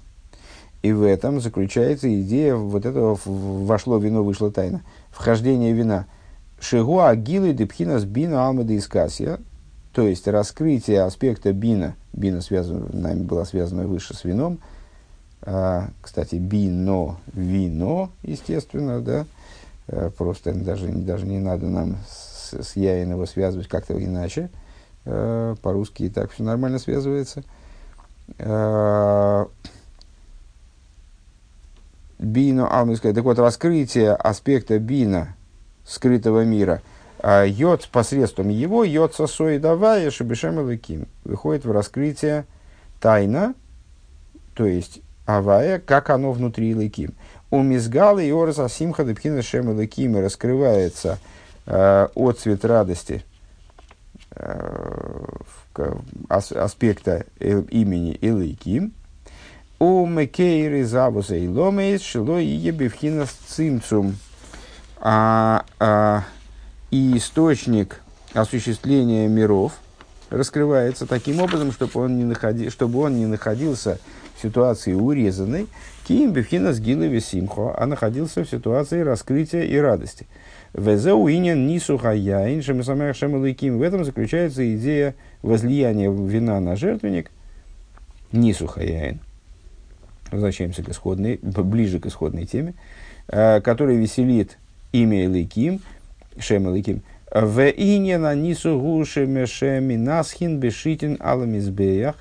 И 0.81 0.91
в 0.91 1.03
этом 1.03 1.39
заключается 1.39 2.13
идея 2.21 2.55
вот 2.55 2.85
этого 2.85 3.17
«вошло 3.25 3.97
вино, 3.97 4.23
вышло 4.23 4.51
тайна». 4.51 4.81
Вхождение 5.11 5.71
вина. 5.71 6.07
Шигу 6.59 7.01
агилы 7.01 7.53
депхинас 7.53 8.03
бина 8.03 8.45
алмада 8.47 8.77
искасия. 8.77 9.39
То 9.93 10.07
есть 10.07 10.27
раскрытие 10.27 11.03
аспекта 11.03 11.53
бина. 11.53 11.95
Бина 12.11 12.41
связана, 12.41 12.87
нами 12.91 13.23
была 13.23 13.45
связана 13.45 13.87
выше 13.87 14.13
с 14.13 14.23
вином. 14.23 14.59
А, 15.41 15.89
кстати, 16.01 16.35
бино, 16.35 17.17
вино, 17.33 18.09
естественно, 18.23 19.01
да. 19.01 19.25
А, 19.87 20.09
просто 20.09 20.53
даже, 20.53 20.87
даже 20.87 21.25
не 21.25 21.39
надо 21.39 21.67
нам 21.67 21.97
с, 22.09 22.53
с 22.53 22.75
яин 22.75 23.11
его 23.11 23.25
связывать 23.25 23.67
как-то 23.67 23.93
иначе. 24.03 24.49
А, 25.05 25.55
по-русски 25.61 26.03
и 26.03 26.09
так 26.09 26.31
все 26.31 26.43
нормально 26.43 26.79
связывается. 26.79 27.43
Бина 32.23 32.67
Алминская. 32.67 33.13
Так 33.13 33.23
вот, 33.23 33.37
раскрытие 33.37 34.13
аспекта 34.13 34.79
бина, 34.79 35.35
скрытого 35.85 36.43
мира, 36.43 36.81
э, 37.19 37.45
йод 37.47 37.87
посредством 37.91 38.49
его, 38.49 38.83
йод 38.83 39.13
сосой 39.13 39.59
давая 39.59 40.09
шабишем 40.09 40.59
лыким, 40.59 41.07
выходит 41.23 41.65
в 41.65 41.71
раскрытие 41.71 42.45
тайна, 42.99 43.53
то 44.55 44.65
есть 44.65 45.01
авая, 45.25 45.79
как 45.79 46.09
оно 46.09 46.31
внутри 46.31 46.73
лыким. 46.73 47.13
У 47.51 47.61
мизгала 47.61 48.19
и 48.19 48.31
орас 48.31 48.59
асимха 48.59 49.03
депхина 49.03 49.41
шем 49.41 49.69
лыким 49.69 50.17
раскрывается 50.17 51.19
э, 51.65 52.07
отцвет 52.15 52.65
радости 52.65 53.23
э, 53.25 53.32
аспекта 56.29 57.25
имени 57.39 58.17
Элейким, 58.21 58.93
у 59.79 60.05
Мекейры 60.05 60.85
Завуса 60.85 61.35
и 61.35 61.47
Ломейс 61.47 62.01
Шило 62.01 62.39
и 62.39 62.45
Ебевхина 62.45 63.27
Цимцум. 63.47 64.15
А, 65.05 65.65
а, 65.79 66.23
и 66.89 67.17
источник 67.17 67.99
осуществления 68.33 69.27
миров 69.27 69.73
раскрывается 70.29 71.05
таким 71.05 71.41
образом, 71.41 71.73
чтобы 71.73 71.99
он 71.99 72.17
не, 72.17 72.23
находи, 72.23 72.69
чтобы 72.69 72.99
он 72.99 73.15
не 73.17 73.25
находился 73.25 73.99
в 74.37 74.41
ситуации 74.41 74.93
урезанной, 74.93 75.67
Киим 76.07 76.31
Бевхина 76.31 76.73
с 76.73 76.79
Гилови 76.79 77.19
Симхо, 77.19 77.75
а 77.77 77.85
находился 77.85 78.43
в 78.43 78.49
ситуации 78.49 79.01
раскрытия 79.01 79.63
и 79.63 79.75
радости. 79.77 80.27
Везеуинен 80.73 81.67
нисухаяин 81.67 82.63
шемесамях 82.63 83.15
шемалыким. 83.15 83.77
В 83.77 83.83
этом 83.83 84.03
заключается 84.03 84.75
идея 84.75 85.15
возлияния 85.43 86.09
вина 86.09 86.59
на 86.59 86.75
жертвенник. 86.75 87.29
Нисухаяин. 88.31 89.19
Возвращаемся 90.31 90.81
к 90.81 90.89
исходной, 90.89 91.39
ближе 91.43 91.99
к 91.99 92.07
исходной 92.07 92.45
теме, 92.45 92.73
э, 93.27 93.61
который 93.61 93.97
веселит 93.97 94.57
имя 94.91 95.25
Элыким, 95.25 95.79
Шем 96.39 96.67
Элыким. 96.67 97.03
В 97.31 97.69
инена 97.69 98.33
нисугу 98.33 99.05
шемешеми 99.05 99.95
насхин 99.95 100.59
бешитин 100.59 101.17
аламизбеях. 101.19 102.15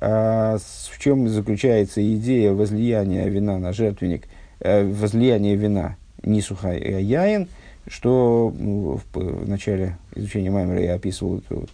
Э, 0.00 0.58
в 0.58 0.98
чем 1.00 1.28
заключается 1.28 2.00
идея 2.14 2.52
возлияния 2.52 3.26
вина 3.26 3.58
на 3.58 3.72
жертвенник, 3.72 4.28
э, 4.60 4.84
возлияния 4.84 5.56
вина 5.56 5.96
нисухаяин– 6.22 7.48
что 7.88 8.48
в, 8.48 9.02
в 9.12 9.48
начале 9.48 9.96
изучения 10.14 10.50
Маймера 10.50 10.80
я 10.80 10.94
описывал 10.94 11.38
этот, 11.38 11.50
вот, 11.50 11.70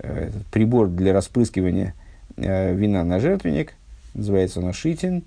э, 0.00 0.28
этот 0.28 0.46
прибор 0.46 0.88
для 0.88 1.12
распрыскивания 1.12 1.94
э, 2.36 2.74
вина 2.74 3.04
на 3.04 3.20
жертвенник, 3.20 3.74
называется 4.14 4.60
он 4.60 4.72
шитин. 4.72 5.24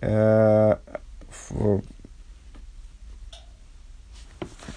Э, 0.00 0.76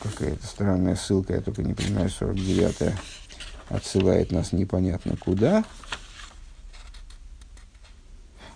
какая-то 0.01 0.45
странная 0.45 0.95
ссылка, 0.95 1.33
я 1.33 1.41
только 1.41 1.63
не 1.63 1.73
понимаю, 1.73 2.09
49-я 2.09 2.93
отсылает 3.69 4.31
нас 4.31 4.51
непонятно 4.51 5.15
куда. 5.17 5.63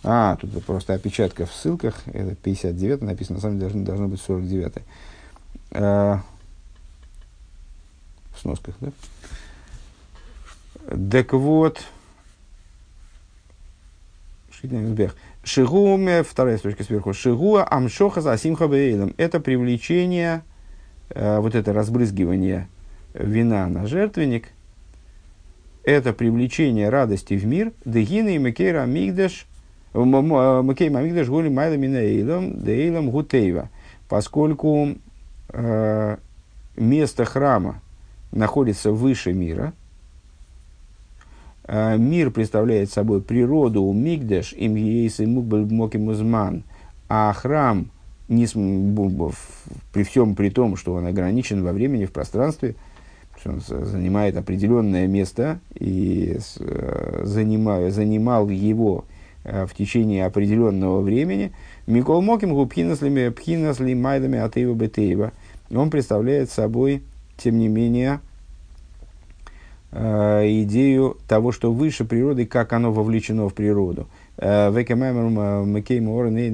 А, 0.04 0.36
тут 0.36 0.64
просто 0.66 0.94
опечатка 0.94 1.46
в 1.46 1.54
ссылках, 1.54 2.08
это 2.08 2.36
59 2.36 3.02
написано, 3.02 3.38
на 3.38 3.42
самом 3.42 3.60
деле 3.60 3.72
должно, 3.72 3.86
должно 3.86 4.08
быть 4.08 4.22
49 4.22 4.74
-е. 4.74 4.82
Э, 5.76 6.20
в 8.34 8.40
сносках, 8.40 8.76
да? 8.80 8.92
Так 11.12 11.34
вот, 11.34 11.84
Шигуме, 15.44 16.24
вторая 16.24 16.58
строчка 16.58 16.84
сверху. 16.84 17.14
Шигуа 17.14 17.68
амшоха 17.70 18.22
за 18.22 18.38
симха 18.38 18.66
Это 19.18 19.40
привлечение, 19.42 20.44
э, 21.10 21.40
вот 21.40 21.56
это 21.56 21.74
разбрызгивание 21.74 22.70
вина 23.14 23.68
на 23.68 23.86
жертвенник. 23.86 24.48
Это 25.84 26.14
привлечение 26.14 26.90
радости 26.90 27.34
в 27.34 27.46
мир. 27.46 27.74
Дегина 27.84 28.30
и 28.30 28.40
Макейра 28.40 28.86
Мигдаш, 28.86 29.46
Макейма 29.94 31.02
Мигдаш 31.02 31.28
гули 31.28 31.50
майла 31.50 31.76
мина 31.76 31.98
эйлом, 31.98 32.64
дейлом 32.64 33.12
гутейва. 33.12 33.70
Поскольку 34.08 34.96
Э, 35.50 36.18
место 36.76 37.26
храма 37.26 37.82
находится 38.32 38.92
выше 38.92 39.34
мира. 39.34 39.74
Э, 41.68 41.98
мир 41.98 42.32
представляет 42.32 42.92
собой 42.92 43.22
природу 43.22 43.84
у 43.84 43.94
Мигдеш, 43.94 44.54
им 44.54 44.74
мукбель 45.34 45.74
мокимузман, 45.74 46.64
а 47.10 47.34
храм, 47.34 47.90
не, 48.28 48.46
при 49.94 50.04
всем 50.04 50.36
при 50.36 50.50
том, 50.50 50.76
что 50.76 50.94
он 50.94 51.06
ограничен 51.06 51.64
во 51.64 51.72
времени, 51.74 52.06
в 52.06 52.12
пространстве, 52.12 52.76
что 53.40 53.52
он 53.52 53.62
занимает 53.62 54.38
определенное 54.38 55.08
место 55.08 55.60
и 55.76 56.38
э, 56.60 57.22
занимал, 57.24 57.90
занимал 57.90 58.50
его 58.50 59.06
э, 59.44 59.66
в 59.66 59.76
течение 59.76 60.26
определенного 60.26 61.02
времени, 61.02 61.52
Микол 61.88 62.22
Моким 62.22 62.54
Губхинасли 62.54 63.30
Пхинасли 63.30 63.94
Майдами 63.94 64.40
Атеева 64.40 64.74
Бетеева, 64.74 65.32
он 65.74 65.90
представляет 65.90 66.50
собой, 66.50 67.04
тем 67.38 67.58
не 67.58 67.68
менее, 67.68 68.20
э, 69.92 70.44
идею 70.64 71.18
того, 71.28 71.52
что 71.52 71.72
выше 71.72 72.06
природы, 72.06 72.46
как 72.46 72.74
оно 72.74 72.92
вовлечено 72.92 73.50
в 73.50 73.54
природу. 73.54 74.08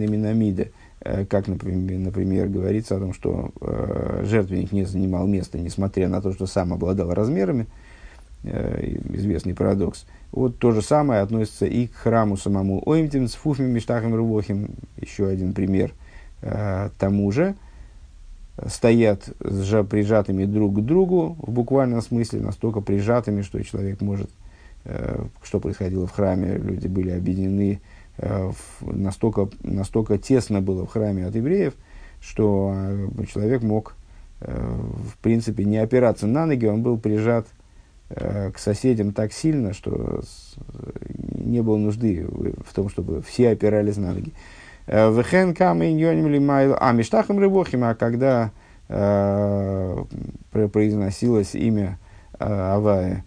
Минамида– 0.05 0.67
Э, 1.03 1.25
как, 1.25 1.47
например, 1.47 2.47
говорится 2.47 2.95
о 2.95 2.99
том, 2.99 3.13
что 3.13 3.49
э, 3.59 4.23
жертвенник 4.25 4.71
не 4.71 4.85
занимал 4.85 5.25
места, 5.25 5.57
несмотря 5.57 6.07
на 6.07 6.21
то, 6.21 6.31
что 6.31 6.45
сам 6.45 6.73
обладал 6.73 7.11
размерами, 7.13 7.63
э, 7.63 7.65
известный 8.43 9.53
парадокс. 9.53 10.05
Вот 10.31 10.57
то 10.57 10.71
же 10.71 10.81
самое 10.81 11.21
относится 11.21 11.65
и 11.65 11.87
к 11.87 11.93
храму 11.93 12.37
самому. 12.37 12.81
Оимтим 12.85 13.27
с 13.27 13.33
фуфми 13.33 13.67
миштахем 13.67 14.15
рувохим, 14.15 14.69
еще 14.99 15.27
один 15.27 15.53
пример 15.53 15.93
э, 16.41 16.89
тому 16.97 17.31
же, 17.31 17.55
стоят 18.67 19.29
сжа, 19.43 19.83
прижатыми 19.83 20.45
друг 20.45 20.77
к 20.77 20.79
другу, 20.79 21.35
в 21.39 21.51
буквальном 21.51 22.01
смысле, 22.01 22.41
настолько 22.41 22.81
прижатыми, 22.81 23.41
что 23.41 23.63
человек 23.63 24.01
может, 24.01 24.29
э, 24.85 25.23
что 25.43 25.59
происходило 25.59 26.07
в 26.07 26.11
храме, 26.11 26.57
люди 26.57 26.87
были 26.87 27.11
объединены 27.11 27.81
Э, 28.17 28.51
настолько, 28.81 29.49
настолько 29.63 30.17
тесно 30.17 30.61
было 30.61 30.85
в 30.85 30.89
храме 30.89 31.25
от 31.25 31.35
евреев, 31.35 31.73
что 32.21 32.73
э, 32.75 33.25
человек 33.25 33.63
мог, 33.63 33.95
э, 34.41 34.53
в 34.53 35.17
принципе, 35.17 35.63
не 35.65 35.77
опираться 35.77 36.27
на 36.27 36.45
ноги, 36.45 36.65
он 36.65 36.83
был 36.83 36.99
прижат 36.99 37.47
к 38.15 38.57
соседям 38.57 39.13
так 39.13 39.33
сильно, 39.33 39.73
что 39.73 40.21
не 41.33 41.61
было 41.61 41.77
нужды 41.77 42.27
в 42.27 42.73
том, 42.73 42.89
чтобы 42.89 43.21
все 43.21 43.49
опирались 43.49 43.97
на 43.97 44.13
ноги. 44.13 44.33
Вехен 44.87 45.55
а 45.59 46.91
миштахам 46.91 47.39
рыбохим, 47.39 47.83
а 47.83 47.95
когда 47.95 48.51
произносилось 50.51 51.55
имя 51.55 51.97
Авая, 52.39 53.23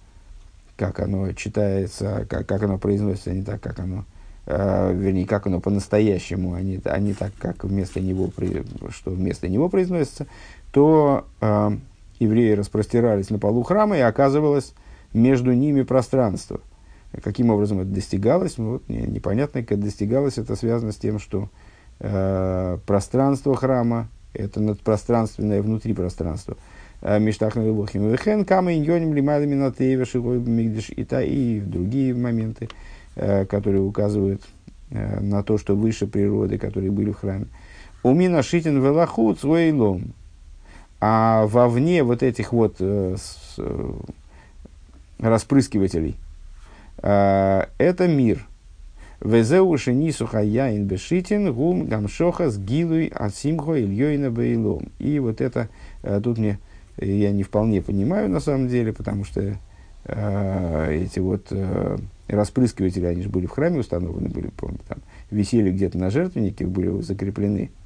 как 0.77 1.01
оно 1.01 1.33
читается, 1.33 2.27
как, 2.29 2.47
как 2.47 2.63
оно 2.63 2.79
произносится, 2.79 3.33
не 3.33 3.43
так, 3.43 3.61
как 3.61 3.79
оно 3.79 4.05
э, 4.47 4.93
вернее, 4.95 5.27
как 5.27 5.47
оно 5.47 5.61
по-настоящему, 5.61 6.55
а 6.55 6.61
не, 6.61 6.81
а 6.85 6.99
не 6.99 7.15
так, 7.15 7.33
как 7.39 7.65
вместо 7.65 8.01
него, 8.01 8.31
что 8.91 9.11
вместо 9.11 9.49
него 9.49 9.69
произносится, 9.69 10.27
то 10.73 11.27
э, 11.41 11.71
евреи 12.19 12.53
распростирались 12.53 13.31
на 13.31 13.39
полу 13.39 13.63
храма, 13.63 13.97
и 13.97 14.01
оказывалось 14.01 14.75
между 15.13 15.53
ними 15.53 15.83
пространство. 15.83 16.61
Каким 17.23 17.51
образом 17.51 17.81
это 17.81 17.91
достигалось? 17.91 18.59
Ну, 18.59 18.73
вот, 18.73 18.89
не, 18.89 19.03
непонятно, 19.03 19.63
как 19.63 19.79
достигалось. 19.79 20.39
Это 20.39 20.57
связано 20.57 20.91
с 20.91 20.97
тем, 20.97 21.21
что 21.21 21.49
э, 22.01 22.79
пространство 22.87 23.55
храма– 23.55 24.09
это 24.35 24.61
надпространственное 24.61 25.63
внутри 25.63 25.95
пространства. 25.95 26.57
Э, 27.03 27.21
Миштах 27.21 27.55
Навилохим. 27.55 28.11
Вехен, 28.11 28.45
Кама, 28.45 28.75
Иньоним, 28.75 29.15
Натеева, 29.15 30.05
Шигой, 30.05 30.39
Мигдиш, 30.39 30.91
и 30.91 31.05
та, 31.05 31.23
и 31.23 31.61
другие 31.61 32.15
моменты. 32.15 32.69
Э, 33.17 33.47
которые 33.47 33.81
указывают 33.81 34.43
э, 34.91 35.21
на 35.21 35.45
то, 35.45 35.57
что 35.57 35.77
выше 35.77 36.09
природы, 36.09 36.59
которые 36.59 36.91
были 36.91 37.13
в 37.13 37.17
храме. 37.17 37.47
Умина 38.03 38.43
шитин 38.43 38.83
велахут 38.83 39.45
лом. 39.45 40.15
А 41.07 41.45
вовне 41.49 42.03
вот 42.03 42.23
этих 42.23 42.55
вот 42.55 42.77
э, 42.81 43.17
с, 43.19 43.57
э, 43.59 43.93
распрыскивателей 45.19 46.17
э, 47.03 47.65
это 47.77 48.09
мир. 48.09 48.47
Везеу 49.21 49.77
шенису 49.77 50.27
хаяин 50.27 50.87
бешитин 50.87 51.53
гум 51.53 51.89
гамшоха 51.89 52.49
с 52.49 52.57
гилуй 52.57 53.09
асимхо 53.09 53.79
ильёйна 53.79 54.31
бейлом. 54.31 54.89
И 54.99 55.19
вот 55.19 55.43
это, 55.43 55.69
э, 56.05 56.23
тут 56.25 56.39
мне, 56.39 56.59
я 56.97 57.33
не 57.33 57.43
вполне 57.43 57.83
понимаю 57.83 58.31
на 58.31 58.41
самом 58.41 58.69
деле, 58.69 58.95
потому 58.95 59.27
что 59.27 59.59
э, 60.07 60.89
эти 60.91 61.19
вот 61.19 61.49
э, 61.51 61.99
распрыскиватели, 62.29 63.05
они 63.05 63.21
же 63.21 63.29
были 63.29 63.45
в 63.45 63.51
храме 63.51 63.81
установлены, 63.81 64.31
были, 64.31 64.49
помню, 64.57 64.79
там, 64.89 65.01
висели 65.31 65.71
где-то 65.71 65.99
на 65.99 66.09
жертвеннике, 66.09 66.65
были 66.65 67.03
закреплены. 67.03 67.69
Э, 67.69 67.84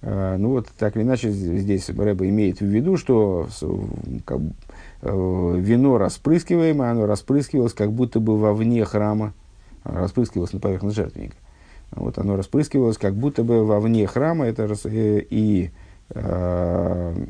ну 0.00 0.50
вот, 0.50 0.68
так 0.78 0.96
или 0.96 1.02
иначе, 1.02 1.30
здесь 1.30 1.88
Рэба 1.90 2.28
имеет 2.28 2.60
в 2.60 2.66
виду, 2.66 2.96
что 2.96 3.48
как, 4.24 4.40
э, 5.02 5.54
вино 5.58 5.98
распрыскиваемое, 5.98 6.92
оно 6.92 7.06
распрыскивалось 7.06 7.74
как 7.74 7.92
будто 7.92 8.20
бы 8.20 8.38
вовне 8.38 8.84
храма, 8.84 9.32
распрыскивалось 9.84 10.52
на 10.52 10.60
поверхность 10.60 10.96
жертвенника. 10.96 11.36
Вот 11.90 12.18
оно 12.18 12.36
распрыскивалось 12.36 12.98
как 12.98 13.14
будто 13.14 13.42
бы 13.42 13.64
вовне 13.64 14.06
храма, 14.06 14.46
это 14.46 14.72
э, 14.84 15.22
и 15.30 15.70
э, 16.10 17.26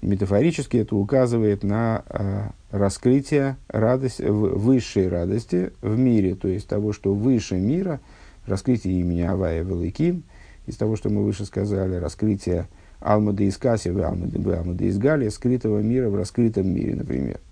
метафорически 0.00 0.76
это 0.76 0.96
указывает 0.96 1.64
на 1.64 2.04
э, 2.08 2.48
раскрытие 2.70 3.56
радости, 3.68 4.22
высшей 4.22 5.08
радости 5.08 5.72
в 5.82 5.98
мире, 5.98 6.34
то 6.34 6.48
есть 6.48 6.68
того, 6.68 6.92
что 6.92 7.14
выше 7.14 7.56
мира, 7.56 8.00
раскрытие 8.46 9.00
имени 9.00 9.22
Авая 9.22 9.62
Великим, 9.62 10.22
из 10.66 10.76
того, 10.76 10.96
что 10.96 11.10
мы 11.10 11.24
выше 11.24 11.44
сказали, 11.44 11.96
раскрытие 11.96 12.68
Алмады 13.00 13.44
из 13.44 13.56
Каси, 13.58 13.88
Алмады 13.90 14.86
из 14.86 14.98
Галия, 14.98 15.30
скрытого 15.30 15.80
мира 15.80 16.08
в 16.08 16.16
раскрытом 16.16 16.68
мире, 16.68 16.94
например– 16.94 17.40